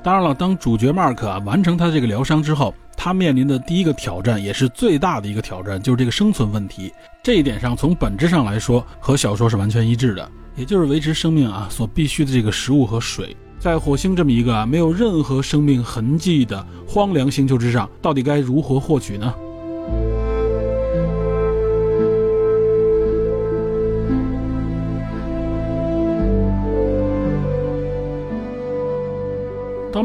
[0.03, 6.93] 当然了，当主角 Mark 啊完成他的这个疗伤之后，他面临的第一个挑战，也是最大的一个挑战，就是这个生存问题。
[7.23, 13.37] 这一点上，从本质上来说，和小说是完全一致的，也就是维持生命啊所必须的这个食物和水。
[13.59, 19.35] 在火星这么一个啊没有任何生命痕迹的荒凉星球之上，到底该如何获取呢？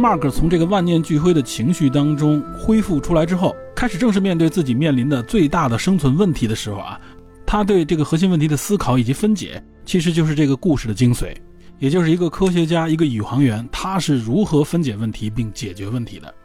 [0.03, 6.99] Mark 从这个万念俱灰的情绪当中恢复出来之后，开始正式面对自己面临的最大的生存问题的时候啊，
[7.45, 11.33] 他对这个核心问题的思考以及分解，其实就是这个故事的精髓。
[11.79, 16.35] 也就是一个科学家，一个宇航员，他是如何分解问题并解决问题的。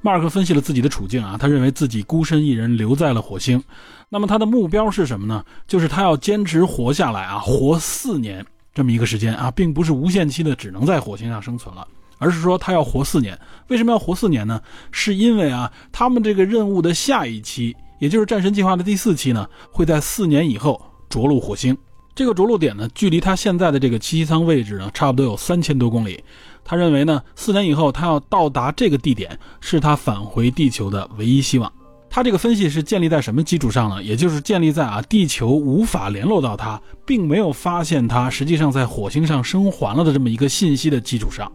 [0.00, 3.62] 马尔克分析了自己的处境啊，他认为自己孤身一人留在了火星，
[4.08, 5.44] 那么他的目标是什么呢？
[5.66, 11.86] 就是他要坚持活下来啊，活四年这么一个时间啊，并不是无限期的只能在火星上生存了，
[12.18, 13.38] 而是说他要活四年。
[13.68, 14.60] 为什么要活四年呢？
[14.90, 21.76] 是因为啊，他们这个任务的下一期，也就是战神计划的第四期呢，会在四年以后着陆火星。
[22.14, 26.22] 这个着陆点呢，距离他现在的这个栖息舱位置呢，差不多有三千多公里。
[26.64, 31.70] 他认为呢，四年以后他要到达这个地点，是他返回地球的唯一希望。
[32.08, 34.00] 他这个分析是建立在什么基础上呢？
[34.00, 41.50] 也就是建立在啊，地球无法联络到他，并没有发现他实际上在火星上生还了的这么一个信息的基础上。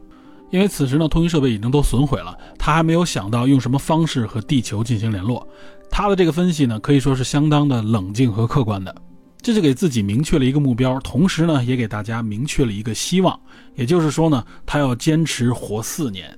[0.52, 5.48] 因为此时呢，通讯设备已经都损毁了，他还没有想到用什么方式和地球进行联络。
[5.92, 8.94] 他的这个分析呢，可以说是相当的冷静和客观的。
[9.42, 13.40] 这就给自己明确了一个目标，同时呢，也给大家明确了一个希望。
[13.76, 16.38] 也就是说呢，他要坚持活四年。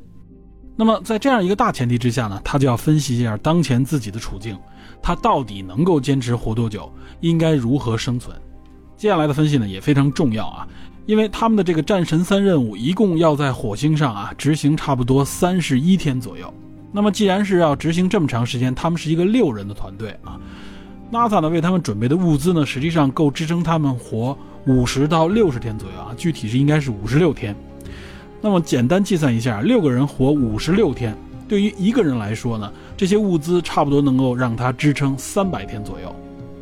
[0.75, 4.57] 那么在这样一个大前提之下呢，他就要分析一下当前自己的处境，
[5.01, 8.35] 他到底能够坚持活多久，应该如何生存。
[8.95, 10.67] 接下来的分析呢也非常重要啊，
[11.05, 16.53] 因为他们的这个战神三任务一共要在火星上啊执行差不多三十一天左右。
[16.91, 20.39] 那么既然是要执行这么长时间，他们是一个六人的团队啊。
[21.11, 24.37] NASA 呢为他们准备的物资呢，实际上够支撑他们活
[24.67, 27.55] 五十到六十天左右啊，具体是应该是五十六天。
[28.41, 31.15] 那么简单计算一下，六个人活五十六天，
[31.47, 36.15] 对于一个人来说呢，这些物资差不多能够让他支撑三百天左右。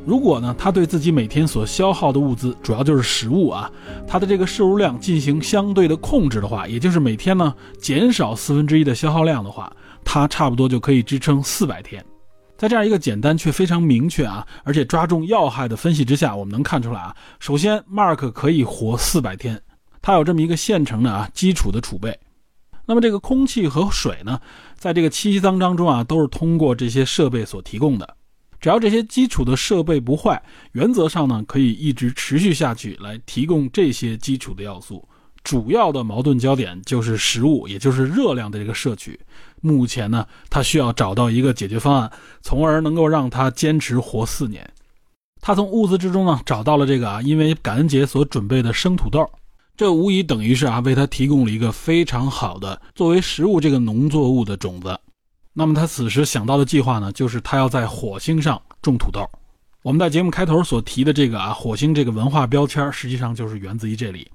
[0.09, 3.71] 如果呢，他对自己每天所消耗的物资，主要就是食物啊，
[4.07, 9.71] 他的这个摄入量进行相对的控制的话，也就是每天呢减少四分之一的消耗量的话，
[10.03, 12.03] 他差不多就可以支撑四百天。
[12.57, 19.61] 在这样一个简单却非常明确啊，而且抓重要害的分析之下，我们能看出来啊，首先，Mark 可以活四百天，
[20.01, 22.19] 他有这么一个现成的啊基础的储备。
[22.87, 24.39] 那么这个空气和水呢，
[24.75, 28.15] 在这个栖息舱当中啊，都是通过这些设备所提供的。
[28.59, 30.41] 只要这些基础的设备不坏，
[30.73, 35.07] 原则上呢，可以一直持续下去，来提供这些基础的要素。
[35.41, 39.17] 主要的矛盾焦点就是食物，也就是热量的这个摄取。
[39.61, 44.69] 目前呢，他需要找到一个解决方案，从而能够让他坚持活四年。
[45.41, 49.25] 他从物资之中呢找到了这个啊，因为感恩节所准备的生土豆，
[49.77, 54.99] 这无疑等于是啊为他提供了一个非常好的作为食物这个农作物的种子。
[55.59, 59.29] 那么他此时想到的计划呢，就是他要在火星上种土豆。
[59.81, 64.31] 我们在节目开头所提的这个啊，火星这个文化标签，实际上就是源自于这里。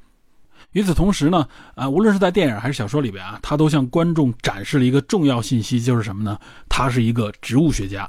[0.73, 6.39] 与此同时呢，啊，无论是在电影还是小说里边啊，他都向观众展示了一个重要信息，就是什么呢？
[6.69, 8.07] 他是一个植物学家，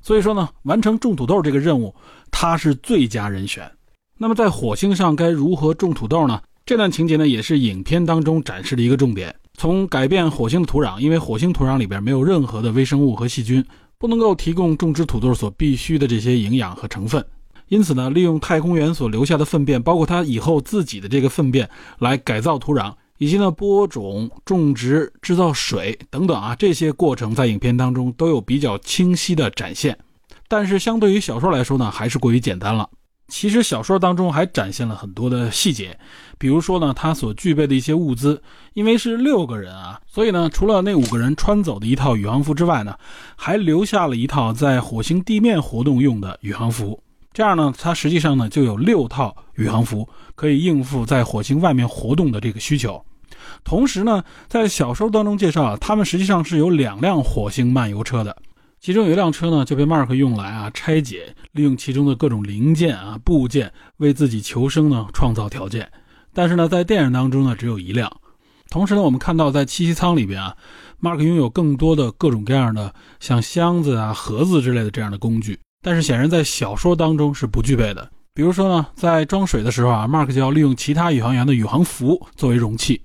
[0.00, 1.92] 所以说呢，完成种土豆这个任务，
[2.30, 3.68] 他是最佳人选。
[4.16, 6.40] 那么在火星上该如何种土豆呢？
[6.64, 9.34] 这段情节呢，也是影片当中展示的一个重点。
[9.56, 13.64] 从改变火星的土壤，因为火星土壤里边没有任何的微生物和细菌，
[13.98, 17.24] 不能够提供种植土豆所必须的这些营养和成分。
[17.68, 21.68] 因此呢，利用太空员所留下的粪便，包括他以后自己的这个粪便，
[22.00, 29.96] 来改造土壤，以及呢播种、种植、制造水等等啊，这些过程在影片当中都有比较清晰的展现。
[30.48, 32.88] 但是相对于小说来说呢，还是过于简单了。
[33.32, 35.98] 其实小说当中还展现了很多的细节，
[36.36, 38.42] 比如说呢，他所具备的一些物资，
[38.74, 42.94] 因为是六个人啊，所以呢，除了那五个人穿走的一套宇航服之外呢，
[43.34, 47.02] 还留下了一套在火星地面活动用的宇航服。
[47.32, 53.02] 这样呢，它实际上呢就有六套宇航服可以应付在火星外面活动的这个需求。
[53.64, 58.36] 同时呢，在小说当中介绍啊，他们实际上是有两辆火星漫游车的，
[58.82, 65.88] 其中有一辆车呢就被 Mark 用来啊拆解，利用其中的各种零件啊部件为自己求生呢创造条件。
[66.34, 68.10] 但是呢，在电影当中呢只有一辆。
[68.70, 70.56] 同时呢，我们看到在栖息舱里边啊
[71.00, 75.56] ，Mark 拥有更多的各种各样的像箱子啊、盒子之类的这样的工具。
[75.80, 78.10] 但是显然在小说当中是不具备的。
[78.34, 83.00] 比如说呢，在装水的时候啊，Mark 就要利用其他宇航员的宇航服作为容器。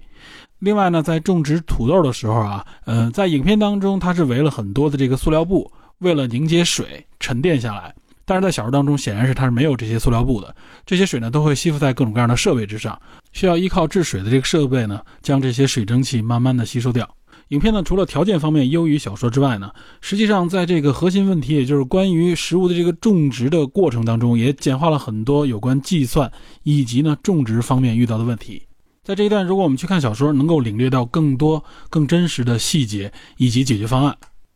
[0.60, 7.93] 另外呢，在种植土豆的时候啊，呃，在影片当中它是围了很多的这个塑料布，为了凝结水沉淀下来。
[8.26, 10.54] 但是在小说当中，显然是它是没有这些塑料布的。
[10.86, 13.00] 这些水呢，都会吸附在各种各样的设备之上，
[13.32, 17.08] 需要依靠制水的这个设备呢，将这些水蒸气慢慢的吸收掉。
[17.50, 26.30] 影片呢，除了条件方面优于小说之外呢，实际上在这个核心问题，也就是关于食物的这个种植的过程当中，也简化了很多有关计算
[26.63, 28.62] 以及呢种植方面遇到的问题。
[29.08, 34.13] 在这一段，如果我们去看小说，能够领略到更多更真实的细节以及解决方案。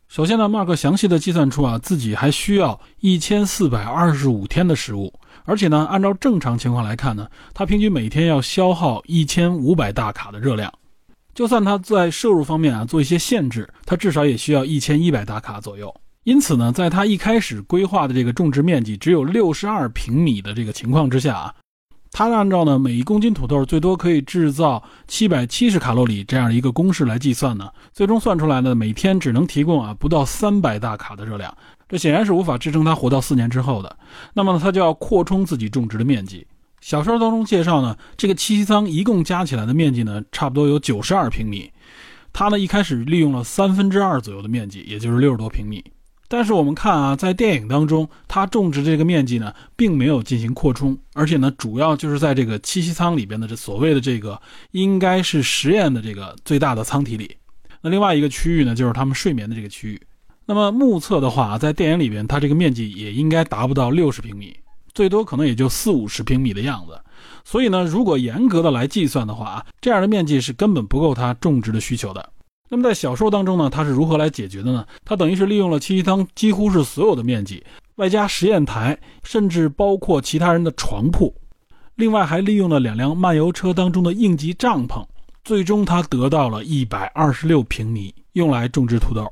[0.08, 5.10] 首先呢，马克详细的计算出啊，自己还需要一千四百二十五天的食物，
[5.46, 10.70] 而且呢，按照正常情况来看呢，他平均每天要消耗一千五百大卡的热量。
[11.34, 15.90] 就算他在摄入方面啊做一些限制，他至少也需要一千一百大卡左右。
[16.24, 21.54] 因此呢，在他一开始规划的这个种植面积只有六十二平米的这个情况之下啊，
[22.14, 31.56] 它按照呢每一公斤土豆最多可以制造七百七十卡路里这样一个公式来计算呢，最终算出来呢，每天只能提供啊不到三百大卡的热量。
[31.88, 33.96] 这显然是无法支撑它活到四年之后的。
[34.34, 36.46] 那么呢，它就要扩充自己种植的面积。
[36.80, 41.70] 小说当中介绍呢，这个栖息舱一共加起来的面积呢，差不多有九十二平米。
[42.32, 45.82] 它呢一开始利用了三分之二左右的面积，也就是六十多平米。
[46.32, 54.40] 但是我们看啊，在电影当中，它种植这个面积呢，并没有进行扩充，而且呢，主要就是在这个栖息舱里边的这所谓的这个
[54.70, 57.36] 应该是实验的这个最大的舱体里。
[57.82, 60.00] 那另外一个区域呢，就是他们睡眠的这个区域。
[60.46, 64.56] 那么目测的话，在电影里边，它这个面积也应该达不到六十平米，
[64.94, 66.98] 最多可能也就四五十平米的样子。
[67.44, 72.31] 所以呢，如果严格的来计算的话啊，这样的面积是根本不够它种植的需求的。
[72.72, 74.86] 那么在小说当中呢，他是如何来解决的呢？
[75.04, 77.62] 他等于是利用了栖息舱几乎是所有的面积，
[77.96, 81.36] 外加实验台，甚至包括其他人的床铺，
[81.96, 85.04] 另外还利用了两辆漫游车当中的应急帐篷，
[85.44, 89.30] 最终他得到了一百二十六平米用来种植土豆。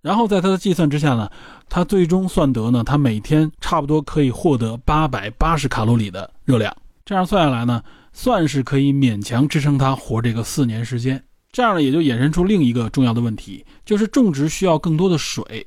[0.00, 1.30] 然后在他的计算之下呢，
[1.68, 6.74] 他最终算得呢，他每天差不多可以获得八百八十卡路里的热量。
[7.04, 7.82] 这样算下来呢，
[8.14, 11.22] 算是可以勉强支撑他活这个四年时间。
[11.52, 15.66] 这样呢，也就衍生出另一个重要的问题，就是种植需要更多的水，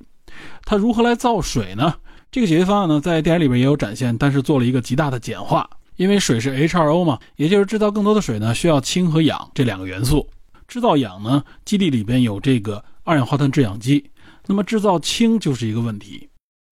[0.63, 1.93] 它如何来造水呢？
[2.32, 10.28] 这个解决方案呢，在电影里边也有展现，但是做了一个极大的简化，因为水是 H2O 嘛，也就是制造更多的水呢，需要氢和氧这两个元素。
[10.67, 14.10] 制造氧呢，基地里边有这个二氧化碳制氧机，
[14.48, 16.30] 那么制造氢就是一个问题，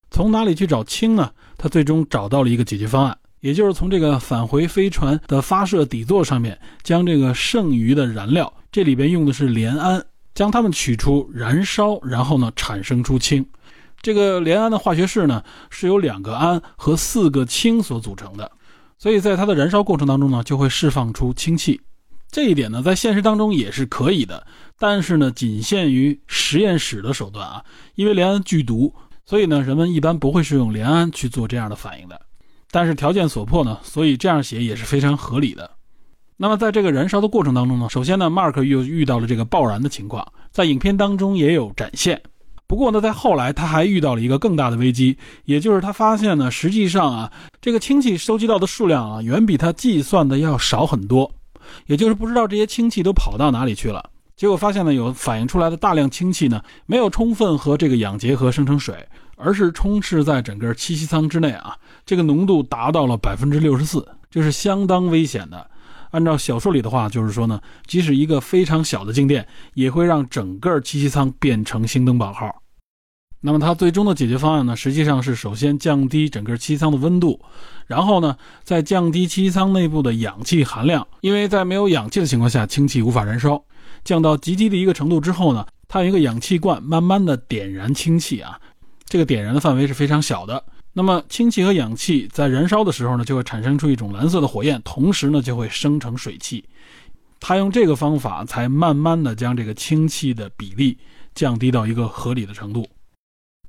[0.10, 1.30] 从哪里去找氢呢？
[1.58, 3.16] 他最终找到了一个解决方案。
[3.42, 13.46] 也就是从这个返回飞船的发射底座上面，将这个剩余的燃料，这里边用的是联氨，将它们取出燃烧，然后呢产生出氢。
[14.02, 18.50] 这个联氨的化学式呢是由两个氨和四个氢所组成的，
[18.98, 21.82] 所以在它的燃烧过程当中呢就会释放出氢气。
[22.32, 24.48] 这一点呢在现实当中也是可以的，
[24.80, 32.22] 但是呢仅限于实验室的手段啊，因为联氨剧毒，所以呢人们一般不会使用联氨去做这样的反应的。
[32.72, 35.70] 但是条件所迫呢，所以这样写也是非常合理的。
[36.42, 42.20] 那么在这个燃烧的过程当中呢，首先呢，Mark 又遇到了这个爆燃的情况，在影片当中也有展现。
[42.66, 51.32] 不过呢，在后来他还遇到了一个更大的危机，也就是他发现呢，实际上啊，这个氢气收集到的数量啊，远比他计算的要少很多，
[51.86, 54.04] 也就是不知道这些氢气都跑到哪里去了。
[54.36, 58.96] 结果发现呢，有反映出来的大量氢气呢，没有充分和这个氧结合生成水。
[59.44, 61.76] 而是充斥在整个栖息舱之内啊，
[62.06, 65.68] 这个浓度达到了百分之六十四，这是相当危险的。
[66.12, 72.62] 按照小说里的话，就是说呢，即使一个非常小的静电，也会让整个栖息舱变成星登堡号。
[73.44, 77.40] 那么它最终的解决方案呢，实际上是首先降低整个机舱的温度，
[77.88, 83.64] 然后呢，再降低机舱内部的氧气含量，因为在没有氧气的情况下，氢气无法燃烧。
[84.04, 88.60] 降到极低的一个程度之后呢，它有一个氧气罐，慢慢的点燃氢气啊。
[89.06, 96.66] 这个点燃的范围是非常小的，那么氢气和氧气在燃烧的时候呢，就会产生出一种蓝色的火焰，同时呢就会生成水汽。
[97.40, 100.98] 他用这个方法才慢慢的将这个氢气的比例
[101.34, 102.88] 降低到一个合理的程度。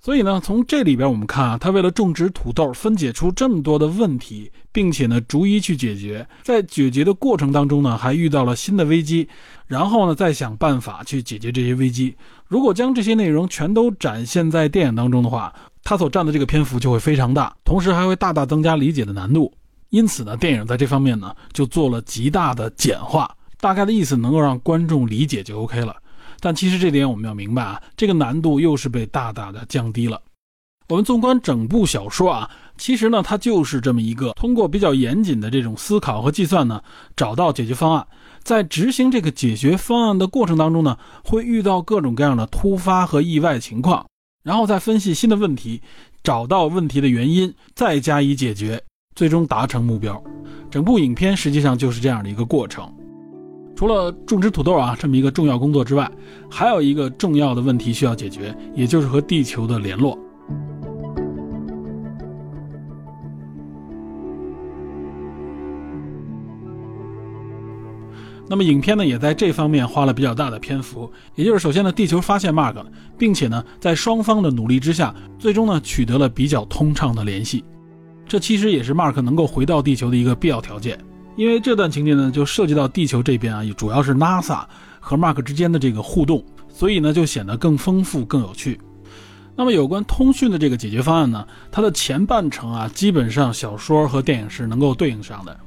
[0.05, 9.29] 所以呢，从这里边我们看啊，他为了种植土豆，分解出这么多的问题，并且呢，逐一去解决，在解决的过程当中呢，还遇到了新的危机，
[9.69, 12.17] 然后呢，再想办法去解决这些危机。
[12.49, 19.53] 如果将这些内容全都展现在电影当中的话，他所占的这个篇幅就会非常大，同时还会大大增加理解的难度。
[19.91, 25.95] 因此呢，电影在这方面呢，就做了极大的简化，大概的意思能够让观众理解就 OK 了。
[26.41, 30.21] 但其实这点我们要明白啊，这个难度又是被大大的降低了。
[30.89, 36.83] 我们纵观整部小说啊，其实呢，它就是这么一个通过比较严谨的这种思考和计算呢，
[37.17, 38.07] 找到解决方案。
[38.43, 44.05] 在执行这个解决方案的过程当中呢，会遇到各种各样的突发和意外情况，
[44.43, 45.81] 然后再分析新的问题，
[46.23, 48.83] 找到问题的原因，再加以解决，
[49.15, 50.23] 最终达成目标。
[50.71, 52.93] 整部影片实际上就是这样的一个过程。
[53.75, 56.11] 除了种植土豆啊这么一个重要工作之外，
[56.51, 60.19] 还有一个重要的问题需要解决，也就是和地球的联络。
[68.53, 72.75] 那么影片呢也在这方面花了比较大的篇幅，也就是首先呢，地球发现 Mark
[73.17, 77.65] 并且呢，在双方的努力之下，最终呢取得了比较通畅的联系。
[78.29, 80.99] 这其实也是 Mark 能够回到地球的一个必要条件。
[81.35, 84.67] 因为这段情节呢，就涉及到地球这边啊，主要是 NASA
[85.01, 88.79] 和 Mark 之间的这个互动，所以呢，就显得更丰富、更有趣。
[89.57, 95.59] 那么有关通讯的这个解决方案呢，它的前半程啊，基本上小说和电影是能够对应上的。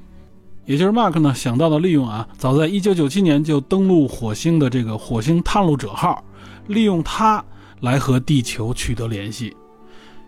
[0.65, 6.23] 也就是 Mark 呢想到了利用啊，早在1997年就登陆火星的这个火星探路者号，
[6.67, 7.43] 利用它
[7.81, 9.55] 来和地球取得联系。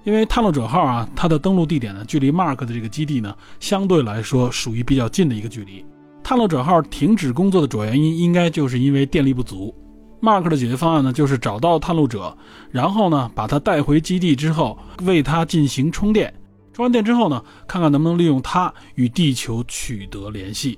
[0.04, 5.84] 因为探路者号啊，它的登陆地点呢，距离 Mark 的这个基地呢，相对来说属于比较近的一个距离。
[6.24, 9.74] 探路者号停止工作的主要原因，应该就是因为电力不足。
[10.22, 12.36] Mark 的解决方案呢，就是找到探路者，
[12.72, 16.34] 然后呢，把它带回基地之后，为它进行充电。
[16.78, 20.78] 充完电之后呢，看看能不能利用它与地球取得联系。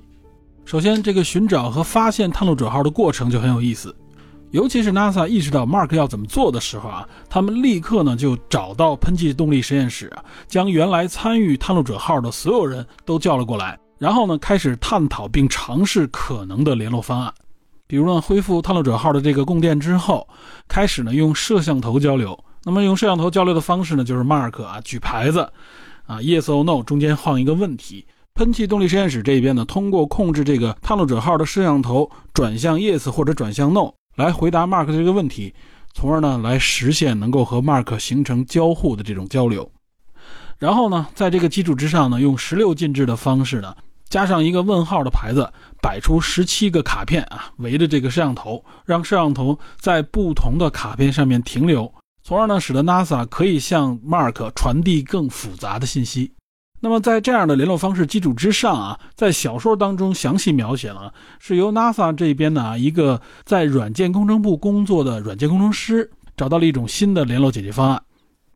[0.64, 3.94] 首先，这个寻找和发现探路者号的过程就很有意思，
[4.50, 10.10] 尤其是 NASA 意识到 Mark 要怎么做的时候啊，他们立刻呢就找到喷气动力实验室，
[10.48, 17.30] 将原来参与探路者号的所有人都叫了过来，然后呢开始探讨并尝试可能的联络方案。
[17.86, 20.26] 比如呢，恢复探路者号的这个供电之后，
[20.66, 22.42] 开始呢用摄像头交流。
[22.62, 25.50] 那么用摄像头交流的方式呢，就是 Mark 啊举牌子。
[26.10, 28.04] 啊，Yes or No，中间放一个问题。
[28.34, 35.54] 喷气动力实验室这边呢，通过控制这个探路者号的摄像头转向 Yes 或者转向 No 来回答 Mark 的这个问题，
[35.94, 39.70] 从而呢来实现能够和 Mark 形成交互的这种交流。
[40.58, 43.76] 然后呢，在这个基础之上呢，用十六进制的方式呢，
[44.08, 45.48] 加上一个问号的牌子，
[45.80, 51.94] 摆出十七个卡片啊，围着这个摄像头，让摄像头在不同的卡片上面停留。
[52.30, 56.30] 从而呢，使得 NASA 可以向 Mark 传递更复杂的信息。
[56.78, 68.00] 那么在这样的联络方式基础之上啊，在小说当中详细描写了，是由 NASA 这边呢一个在软件工程部工作的软件工程师找到了一种新的联络解决方案。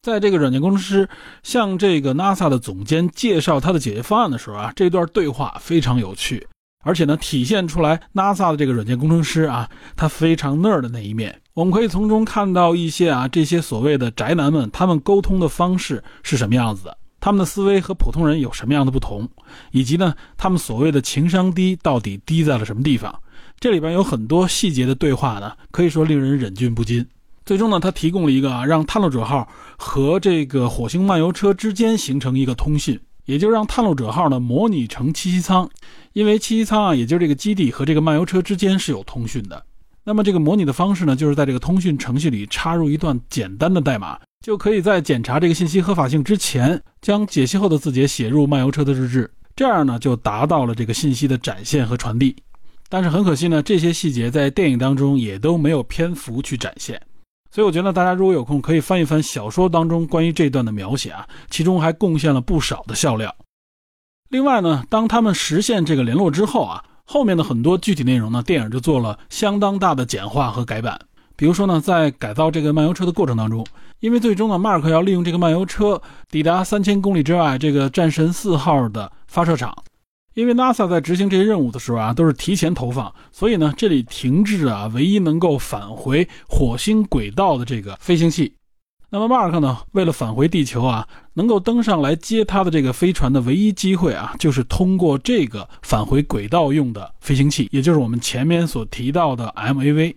[0.02, 1.08] 在这个软件工程师
[1.42, 6.46] 向这个 NASA 的总监介绍他的解决方案的时候啊，这段对话非常有趣。
[6.84, 11.40] 而且呢，体现出来 NASA 的这个软件工程师啊，他非常 nerd 的那一面。
[11.54, 19.28] 我们可以从中看到一些啊，这些所谓的宅男们，他们沟通的方式是什么样子的，他们的思维和普通人有什么样的不同，
[19.70, 23.14] 以及呢，他们所谓的情商低到底低在了什么地方？
[23.60, 27.06] 这里边有很多细节的对话呢，可以说令人忍俊不禁。
[27.46, 29.46] 最终呢，他提供了一个啊，让探路者号
[29.78, 32.98] 和这个火星漫游车之间形成一个通信。
[33.24, 35.68] 也就让探路者号呢模拟成栖息舱，
[36.12, 39.64] 因为栖息舱啊，也就是这个基地和这个漫游车之间是有通讯的。
[40.04, 52.36] 那么这个模拟的方式呢，就是在这个通讯程序里插入一段简单的代码，就可以在检查这个信息合法性之前，将解析后的字节写入漫游车的日志，这样呢就达到了这个信息的展现和传递。
[52.90, 57.00] 但是很可惜呢，这些细节在电影当中也都没有篇幅去展现。
[57.54, 63.32] 所以我觉得大家如果有空，可以翻一翻小说当中关于这段的描写啊，其中还贡献了不少的笑料。
[64.30, 70.98] 另外呢，当他们实现这个联络之后啊，后面的很多具体内容呢，电影就做了相当大的简化和改版。
[71.36, 73.64] 比如说呢，在改造这个漫游车的过程当中，
[74.00, 79.72] 因为最终呢，Mark 要利用这个漫游车抵达三千公里之外这个战神四号的发射场。
[80.34, 88.54] 因为 NASA 在执行这些任务的时候啊，都是提前投放，所以呢，这里停滞啊，唯一能够返回火星轨道的这个飞行器。
[89.10, 100.16] 那么 Mark 呢，为了返回地球啊，能够登上来接他的这个飞船的唯一机会啊，就是通过这个返回轨道用的飞行器，也就是我们前面所提到的 MAV。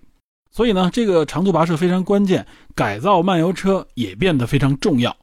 [0.50, 5.16] 所以呢，这个长途跋涉非常关键，改造漫游车也变得非常重要。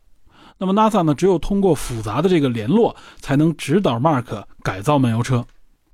[0.64, 5.44] 那么 NASA 呢，只有通过复杂的这个联络，才能指导 Mark 改造漫游车。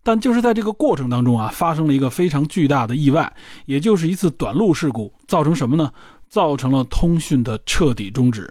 [0.02, 3.30] 但就是在这个过程当中啊，发生了一个非常巨大的意外，
[3.66, 5.92] 也就是一次短路事故，造成什么呢？
[6.28, 8.48] 造成了通讯的彻底终止。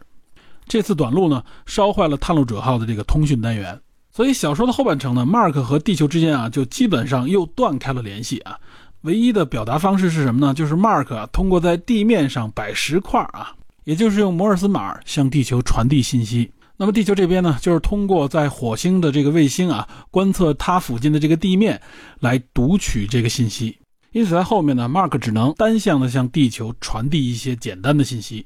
[0.67, 3.80] 这次短路呢，烧坏了探路者号的这个通讯单元。
[4.11, 8.57] 所以小说的后半程呢，Mark 和地球之间啊，就基本上又断开了联系啊。
[9.01, 10.53] 唯一的表达方式是什么呢？
[10.53, 13.53] 就是 Mark 啊通过在地面上摆石块啊。
[13.90, 16.48] 也就是用摩尔斯码向地球传递信息。
[16.78, 21.82] 那么地球这边呢，就是通过在火星的这个卫星啊，观测它附近的这个地面，
[22.20, 23.76] 来读取这个信息。
[24.12, 28.46] 因此在后面呢，Mark 只能单向的向地球传递一些简单的信息。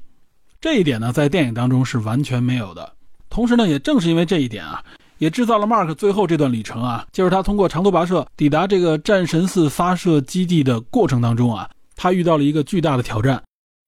[0.62, 2.90] 这一点呢，在电影当中是完全没有的。
[3.28, 4.82] 同时呢，也正是因为这一点啊，
[5.18, 13.42] 也制造了 Mark 最后这段旅程啊，就是他通过长途跋涉抵达这个战神四发射基地的过程当中啊，他遇到了一个巨大的挑战。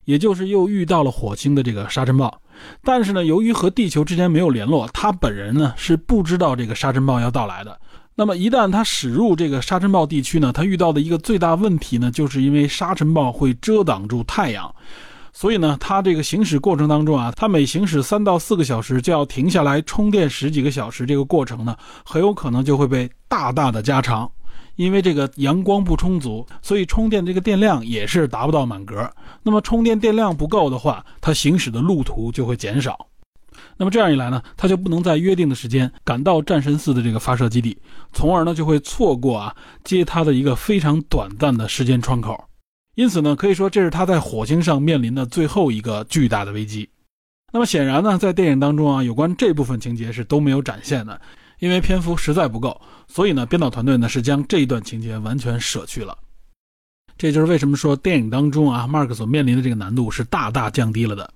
[0.07, 2.41] 也就是又遇到了火星的这个沙尘暴，
[2.83, 7.79] 但是呢，由于和地球之间没有联络，他本人呢是不知道这个沙尘暴要到来的。
[8.15, 14.75] 那么一旦他驶入这个沙尘暴地区呢，他遇到的一个最大问题呢，就是因为沙尘暴会遮挡住太阳，
[15.33, 24.31] 所以呢，他这个行驶过程当中啊，他每行驶三到四个小时就要停下来充电十几个小时，这个过程呢，很有可能就会被大大的加长。
[24.77, 29.11] 因为这个阳光不充足，所以充电这个电量也是达不到满格。
[29.43, 33.09] 那么充电电量不够的话，它行驶的路途就会减少。
[33.79, 37.77] 那么这样一来呢，它就不能在约定的时间赶到战神四的这个发射基地，
[38.12, 42.45] 从而呢就会错过啊接它的一个非常短暂的时间窗口。
[42.95, 46.89] 因此呢，可以说这是它在火星上面临的最后一个巨大的危机。
[47.53, 51.18] 那么显然呢，在电影当中啊，有关这部分情节是都没有展现的。
[51.59, 52.79] 因为篇幅实在不够，
[53.09, 56.17] 所以呢，编导团队呢是将这一段情节完全舍去了。
[57.19, 61.33] 这就是为什么说电影当中啊，Mark 所面临的这个难度是大大降低了的。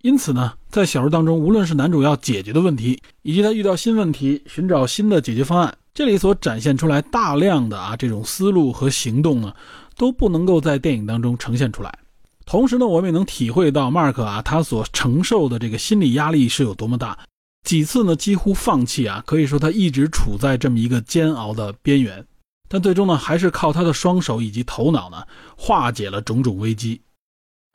[0.00, 9.54] 因此呢，在小说当中，无论是男主要解决的问题，以及他遇到新问题寻找新的解决方案，这里所展现出来大量的啊这种思路和行动呢，
[9.96, 11.96] 都不能够在电影当中呈现出来。
[12.44, 17.16] 同时呢，我们也能体会到 Mark 啊他所承受的这个心理压力是有多么大。
[17.64, 22.26] 几次呢，几乎放弃啊，可以说他一直处在这么一个煎熬的边缘，
[22.68, 25.24] 但最终呢，还是靠他的双手以及头脑呢，
[25.56, 27.00] 化解了种种危机。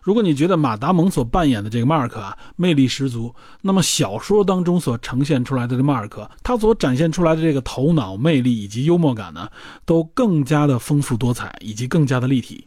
[0.03, 9.49] 如果你觉得马达蒙所扮演的这个 Mark 啊，魅力十足，那么小说当中所呈现出来的这 Mark，他所展现出来的这个头脑魅力以及幽默感呢，
[9.85, 12.63] 都更加的丰富多彩，以及更加的立体。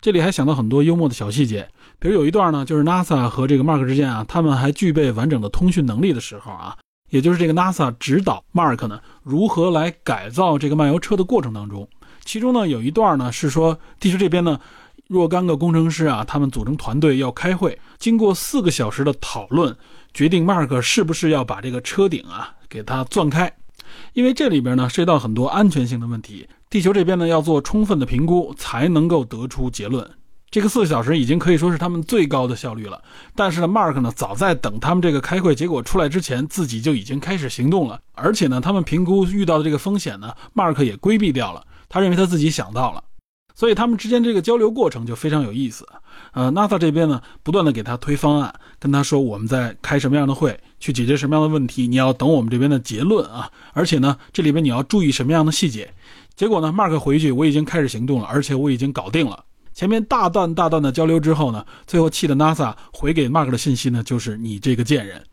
[0.00, 1.68] 这里还想到很多幽默的小细节，
[1.98, 6.76] 比如有一段呢，就是 NASA 和这个 Mark 之间啊，他们还具备完整的通讯能力的时候啊，
[7.10, 11.88] 也就是这个 NASA 指导 Mark 呢如何来改造这个漫游车的过程当中，
[12.24, 14.60] 其中呢有一段呢是说地球这边呢
[15.08, 19.76] 若干个工程师啊，他们组成团队要开会，经过四个小时的讨论，
[20.14, 23.52] 决定 Mark 是不是要把这个车顶啊给它钻开，
[24.12, 26.46] 因为这里边呢涉及到很多安全性的问题。
[26.70, 30.08] 地球这边呢要做充分的评估，才能够得出结论。
[30.50, 33.02] 这个四个小时已经可以说是他们最高的效率了。
[33.34, 38.00] 但是呢，Mark 呢早在等他们这个开会结果出来之前，自己就已经开始行动了。
[38.14, 41.64] 而且呢，他们评估遇到的这个风险呢，Mark 也规避掉了。
[41.88, 43.04] 他认为他自己想到了。
[43.54, 45.84] 所以他们之间这个交流过程就非常有意思，
[46.32, 55.92] 呃，NASA 这边呢不断的给他推方案，跟他说我们在开什么样的会，去解决什么样的问题，你要等我们这边的结论啊，而且呢这里边你要注意什么样的细节。
[56.38, 59.44] 结果呢，Mark 回去我已经开始行动了，而且我已经搞定了。
[59.74, 65.24] 前面大段大段的交流之后呢，最后气的 NASA 回给 Mark 的信息呢就是你这个贱人。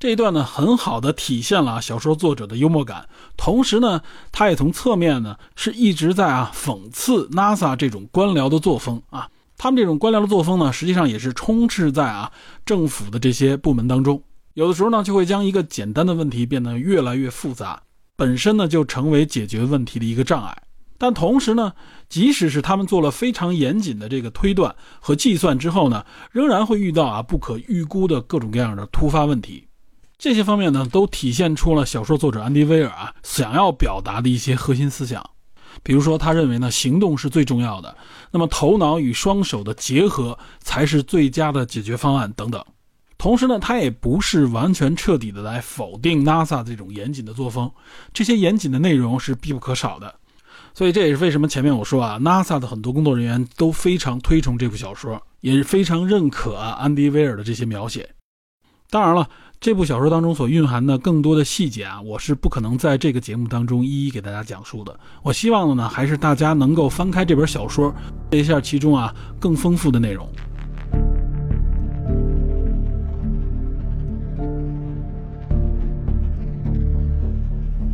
[0.00, 4.02] 这一段呢，很好的体现了小说作者的幽默感，同时呢，
[4.32, 9.28] 他也从侧面呢，是一直在啊讽刺 NASA 这种官僚的作风啊。
[9.56, 12.32] 他们这种官僚的作风呢，实际上也是充斥在啊
[12.66, 14.20] 政府的这些部门当中。
[14.54, 17.80] 有的时候呢，就会将一个简单的问题变得越来越复杂，
[18.18, 20.62] 本身呢就成为解决问题的一个障碍。
[20.98, 21.72] 但同时呢，
[22.08, 29.68] 即使是他们做了非常严谨的这个推断和计算之后呢，仍然会遇到啊不可预估的各种各样的突发问题。
[30.18, 35.24] 这些方面呢，都体现出了小说作者安迪·威尔啊想要表达的一些核心思想。
[35.84, 37.96] 比如说，他认为呢，行动是最重要的，
[38.32, 42.60] 那么头脑与双手的结合才是最佳的解决方案等等。
[43.18, 47.70] 同时呢，他也不是完全彻底的来否定 NASA 这种严谨的作风，
[48.14, 50.14] 这些严谨的内容是必不可少的。
[50.72, 58.08] 所以这也是为什么前面我说啊，NASA 的很多工作人员都非常推崇这部小说，也是非常认可啊安迪·威尔的这些描写。
[58.88, 59.28] 当然了。
[59.60, 65.00] 这部小说当中所蕴含的更多的细节啊，我是不可能在这个节目当中一一给大家讲述的。
[65.20, 67.92] 我希望的呢，还是大家能够翻开这本小说，
[68.30, 70.30] 一下其中啊更丰富的内容。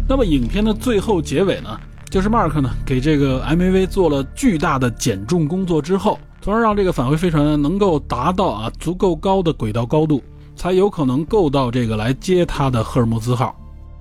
[0.09, 1.80] 那么影片的最后结尾呢，
[2.11, 10.22] 就是 Mark 呢给这个 MAV 做了巨大的减重工作之后，从而让这个返回飞船能够达到啊足够高的轨道高度。
[10.57, 13.55] 才有可能够到这个来接他的赫尔墨兹号。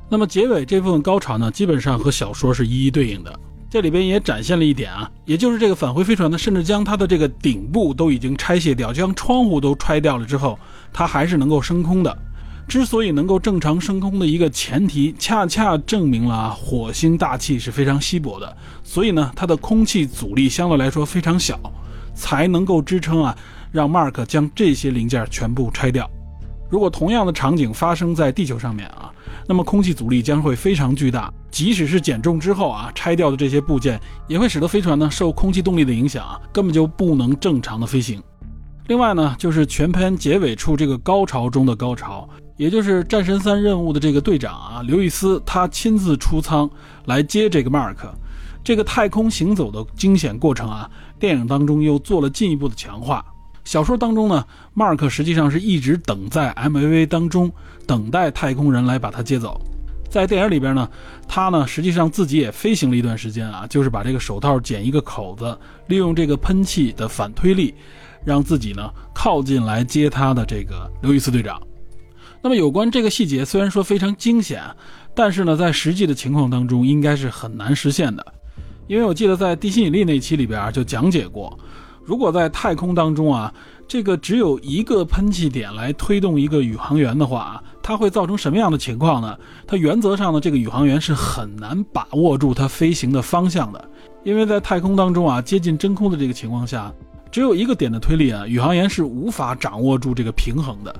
[0.07, 3.39] 那么结尾这部分高潮呢，基本上和小说是一一对应的。
[3.71, 10.59] 这里边也展现了一点啊，也就是这个返回飞船呢，甚至将它的这个顶部都已经拆卸掉，将窗户都拆掉了之后，
[10.93, 12.15] 它还是能够升空的。
[12.67, 21.59] 之所以能够正常升空的一个前提，恰恰证明了火星大气是非常稀薄的，所以呢，它的空气阻力相对来说非常小，
[22.15, 23.37] 才能够支撑啊，
[23.71, 26.09] 让 Mark 将这些零件全部拆掉。
[26.69, 29.11] 如果同样的场景发生在地球上面啊，
[29.47, 38.23] 那么空气阻力将会非常巨大，即使是减重之后啊，拆掉的这些部件也会使得飞船呢受空气动力的影响啊，根本就不能正常的飞行。
[38.87, 46.69] 另外呢，就是全篇结尾处这个高潮中的高潮，也就是战神三任务的这个队长啊，刘易斯他亲自出舱
[47.05, 47.97] 来接这个 Mark，
[48.63, 50.89] 这个太空行走的惊险过程啊，
[51.19, 53.25] 电影当中又做了进一步的强化。
[53.63, 54.45] 小说当中呢
[54.75, 57.51] ，Mark 实际上是一直等在 MAV 当中，
[57.87, 59.59] 等待太空人来把他接走。
[60.09, 60.87] 在电影里边呢，
[61.27, 67.73] 他呢实际上自己也飞行了一段时间啊，就是把这个手套剪一个口子，利用这个喷气的反推力，
[68.23, 71.59] 让自己呢靠近来接他的这个刘易斯队长。
[72.43, 74.61] 那么有关这个细节，虽然说非常惊险，
[75.15, 78.33] 但是呢，在实际的情况当中，应该是很难实现的。
[78.85, 81.57] 因为我记得在地心引力那期里边就讲解过，
[82.03, 83.53] 如果在太空当中啊，
[83.87, 89.37] 这个只有一个喷气点来推动一个宇航员的话，它会造成什么样的情况呢？
[89.65, 93.89] 它原则上呢，这个宇航员是很难把握住它飞行的方向的，
[94.25, 96.93] 因为在太空当中啊，接近真空的这个情况下，
[97.31, 100.93] 只有一个点的推力啊，宇航员是无法掌握住这个平衡的。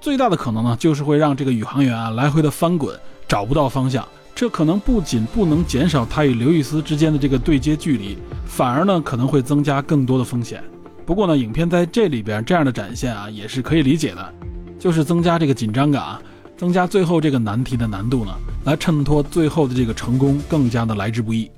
[0.00, 2.98] 最大的可能呢，就是会让这个宇航员啊来回的翻滚，
[3.28, 4.06] 找不到方向。
[4.34, 10.64] 这可能不仅不能减少他与刘易斯之间的这个对接距离，反而呢可能会增加更多的风险。
[11.04, 14.34] 不过呢，影片在这里边这样的展现啊，也是可以理解的，
[14.78, 16.22] 就是增加这个紧张感啊，
[16.56, 18.32] 增加最后这个难题的难度呢，
[18.64, 21.50] 来衬托最后的这个成功更加的来之不易。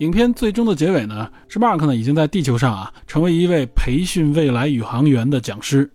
[0.00, 5.90] 影片最终的结尾呢，是 Mark 呢已经在地球上啊，成为一位培训未来宇航员的讲师。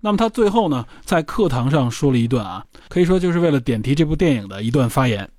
[0.00, 5.30] 那么他最后呢，在课堂上说了一段啊，可以说就是为了点题这部电影的一段发言。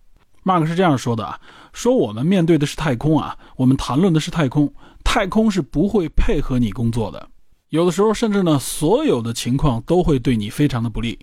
[0.43, 1.39] Mark 是这样说的啊，
[1.74, 7.28] 说我们面对的是太空啊，我们谈论的是太空，太空是不会配合你工作的，
[7.70, 11.20] 有的时候甚至呢，所有的情况都会对你非常的不利，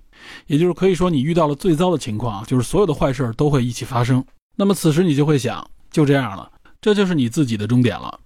[0.47, 4.25] 也就是可以说你遇到了最糟的情况，就是所有的坏事都会一起发生。
[4.57, 8.21] 那么此时你就会想，就这样了，这就是你自己的终点了。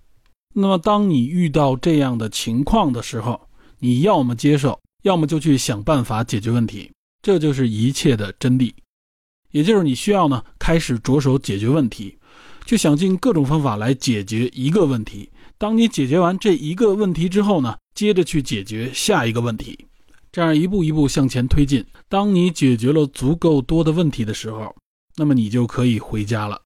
[0.54, 3.40] 那么当你遇到这样的情况的时候，
[3.78, 4.78] 你要么接受。
[5.02, 6.90] 要么就去想办法解决问题，
[7.20, 8.72] 这就是一切的真谛。
[9.50, 12.16] 也就是你需要呢，开始着手解决问题，
[12.64, 15.30] 去想尽各种方法来解决一个问题。
[15.58, 19.86] 当你解决完这一个问题之后呢，接着去解决下一个问题，
[20.32, 21.84] 这样一步一步向前推进。
[22.08, 24.74] 当你解决了足够多的问题的时候，
[25.16, 26.60] 那么你就可以回家了。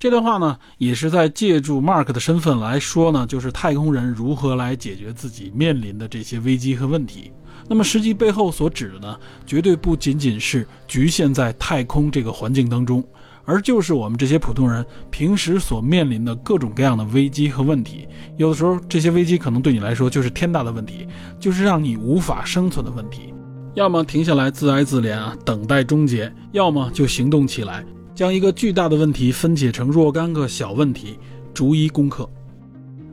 [0.00, 7.30] 这段话呢，也是在借助 Mark 的身份来说呢，就是太空人如何来解决自己面临的这些危机和问题。
[7.68, 13.04] 那么实际背后所指的呢，绝对不仅仅是局限在太空这个环境当中，
[13.44, 18.08] 而就是我们这些普通人平时所面临的各种各样的危机和问题。
[18.38, 21.06] 有的时候，这些危机可能对你来说就是天大的问题，
[21.38, 23.34] 就是让你无法生存的问题。
[23.74, 27.84] 要么停下来自哀自怜啊，等待终结；要么就行动起来。
[28.20, 31.18] 将一个巨大的问题分解成若干个小问题，
[31.54, 32.28] 逐一攻克。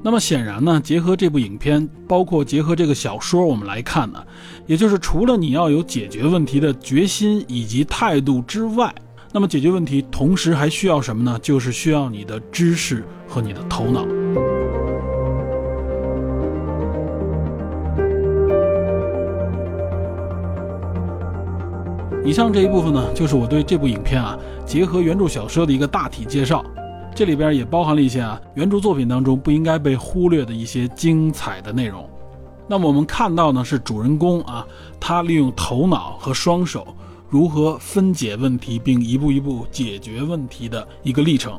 [0.04, 4.22] 那么显然呢，结合这部影片，包括结合这个小说，我们来看呢，
[4.66, 8.94] 也就是除了你要有解决问题的决心以及态度之外，
[9.32, 11.40] 那么解决问题同时还需要什么呢？
[11.42, 14.06] 就是需要你的知识和你的头脑。
[22.28, 26.62] 以上这一部分呢，就是我对这部影片啊，结合原著小说的一个大体介绍。
[27.16, 32.06] 这里边也包含了一些啊，原著作品当中不应该被忽略的一些精彩的内容。
[32.68, 34.68] 那么我们看到呢，是主人公啊，
[35.00, 36.86] 他利用头脑和双手
[37.30, 41.58] 如何分解问题，并一步一步解决问题的一个历程。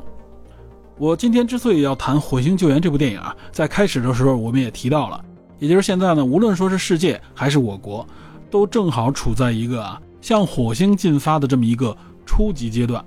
[0.99, 5.19] 我今天之所以要谈《火星救援》这部电影啊，在开始的时候我们也提到了，
[5.57, 8.07] 也就是现在呢，无论说是世界还是我国，
[8.51, 9.99] 都正好处在一个啊。
[10.21, 11.95] 向火星进发的这么一个
[12.25, 13.03] 初级阶段，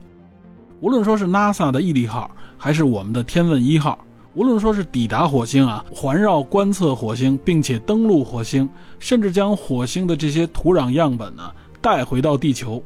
[0.80, 3.98] 无论说是 NASA 的毅力号，还是我们的天问一号，
[4.34, 11.50] 无论说是抵达火星啊，环绕观测火星，并且登陆火星，甚至将火星的这些土壤样本呢
[11.80, 12.82] 带回到地球，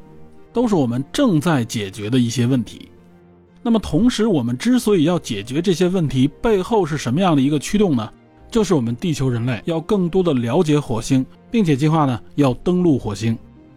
[0.52, 2.88] 都是我们正在解决的一些问题。
[3.62, 8.12] 那么，同时我们之所以要解决这些问题，背后是什么样的一个驱动呢？
[8.48, 13.36] 就是我们地球人类要更多的了解火星，并且计划呢要登陆火星。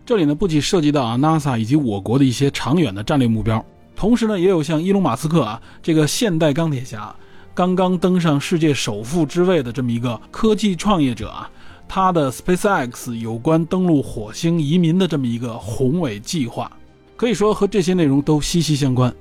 [0.09, 3.63] 这里呢，不仅涉及到啊 NASA 以及我国的一些长远的战略目标，
[3.95, 7.15] 同时呢，也有像伊隆马斯克啊这个现代钢铁侠，
[7.53, 11.47] 刚刚登上世界首富之位的这么一个科技创业者啊，
[11.87, 16.71] 他的 SpaceX 有关登陆火星移民的这么一个宏伟计划，
[17.15, 19.13] 可以说和这些内容都息息相关。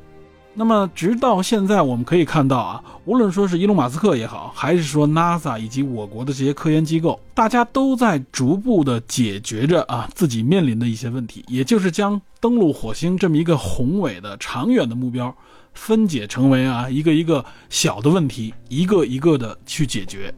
[0.55, 15.33] 那么，直到现在，我们可以看到啊，无论说是伊隆马斯克也好，还是说 NASA 以及我国的这些科研机构，大家都在逐步的解决着啊自己面临的一些问题，也就是将登陆火星这么一个宏伟的、长远的目标，
[15.75, 20.35] 分解成为啊一个一个小的问题，一个一个的去解决。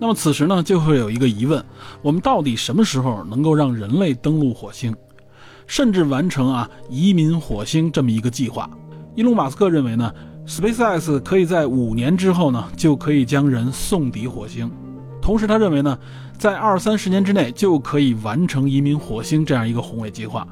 [0.00, 1.64] 那么此时呢，就会有一个疑问：
[2.02, 4.92] 我们到底什么时候能够让人类登陆火星，
[5.68, 8.68] 甚至完成啊移民火星这么一个计划？
[9.16, 10.12] 伊隆马斯克认为呢
[10.46, 14.70] ，SpaceX 可以在五年之后呢，就可以将人送抵火星。
[15.20, 15.98] 同时他认为呢，
[16.38, 20.46] 在二三十年之内就可以完成移民火星这样一个宏伟计划。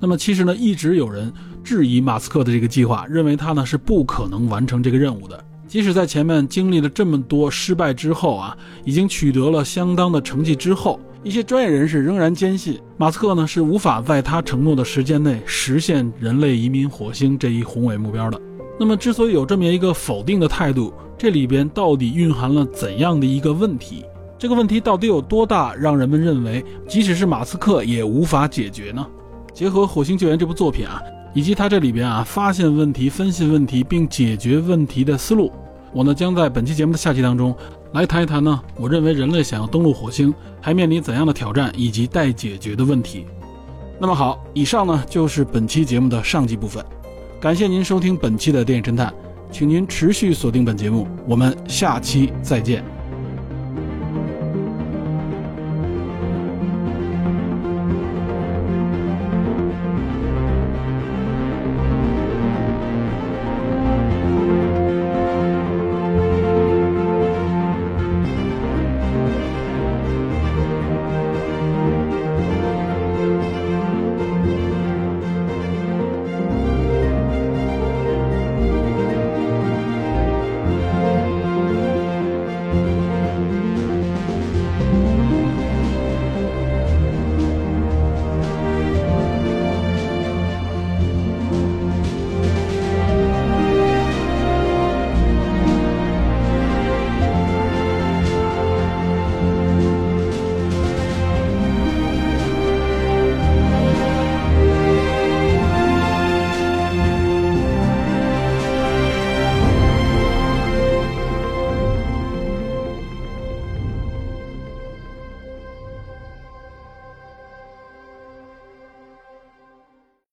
[0.00, 5.44] 那么其实呢，一直有人质疑马斯克的这个计划，认为他呢是不可能完成这个任务的。
[5.66, 18.38] 即使在前面经历了这么多失败之后啊，已经取得了相当的成绩之后，一些专业人士仍然坚信马斯克呢是无法在他承诺的时间内实现人类移民火星这一宏伟目标的。
[18.78, 24.04] 那么，之所以有这么一个否定的态度，这里边到底蕴含了怎样的一个问题？
[24.36, 29.06] 这个问题到底有多大，让人们认为即使是马斯克也无法解决呢？
[29.54, 31.00] 结合《火星救援》这部作品啊，
[31.32, 35.50] 以及他这里边啊发现问题、分析问题并解决问题的思路，
[35.94, 37.56] 我呢将在本期节目的下期当中
[37.94, 43.24] 来谈一谈呢，我认为人类想要登陆火星还面临怎样的挑战以及待解决的问题。
[44.00, 46.84] 那么好，以上呢就是本期节目的上集部分。
[47.40, 49.14] 感谢您收听本期的电影侦探，
[49.52, 52.93] 请您持续锁定本节目，我们下期再见。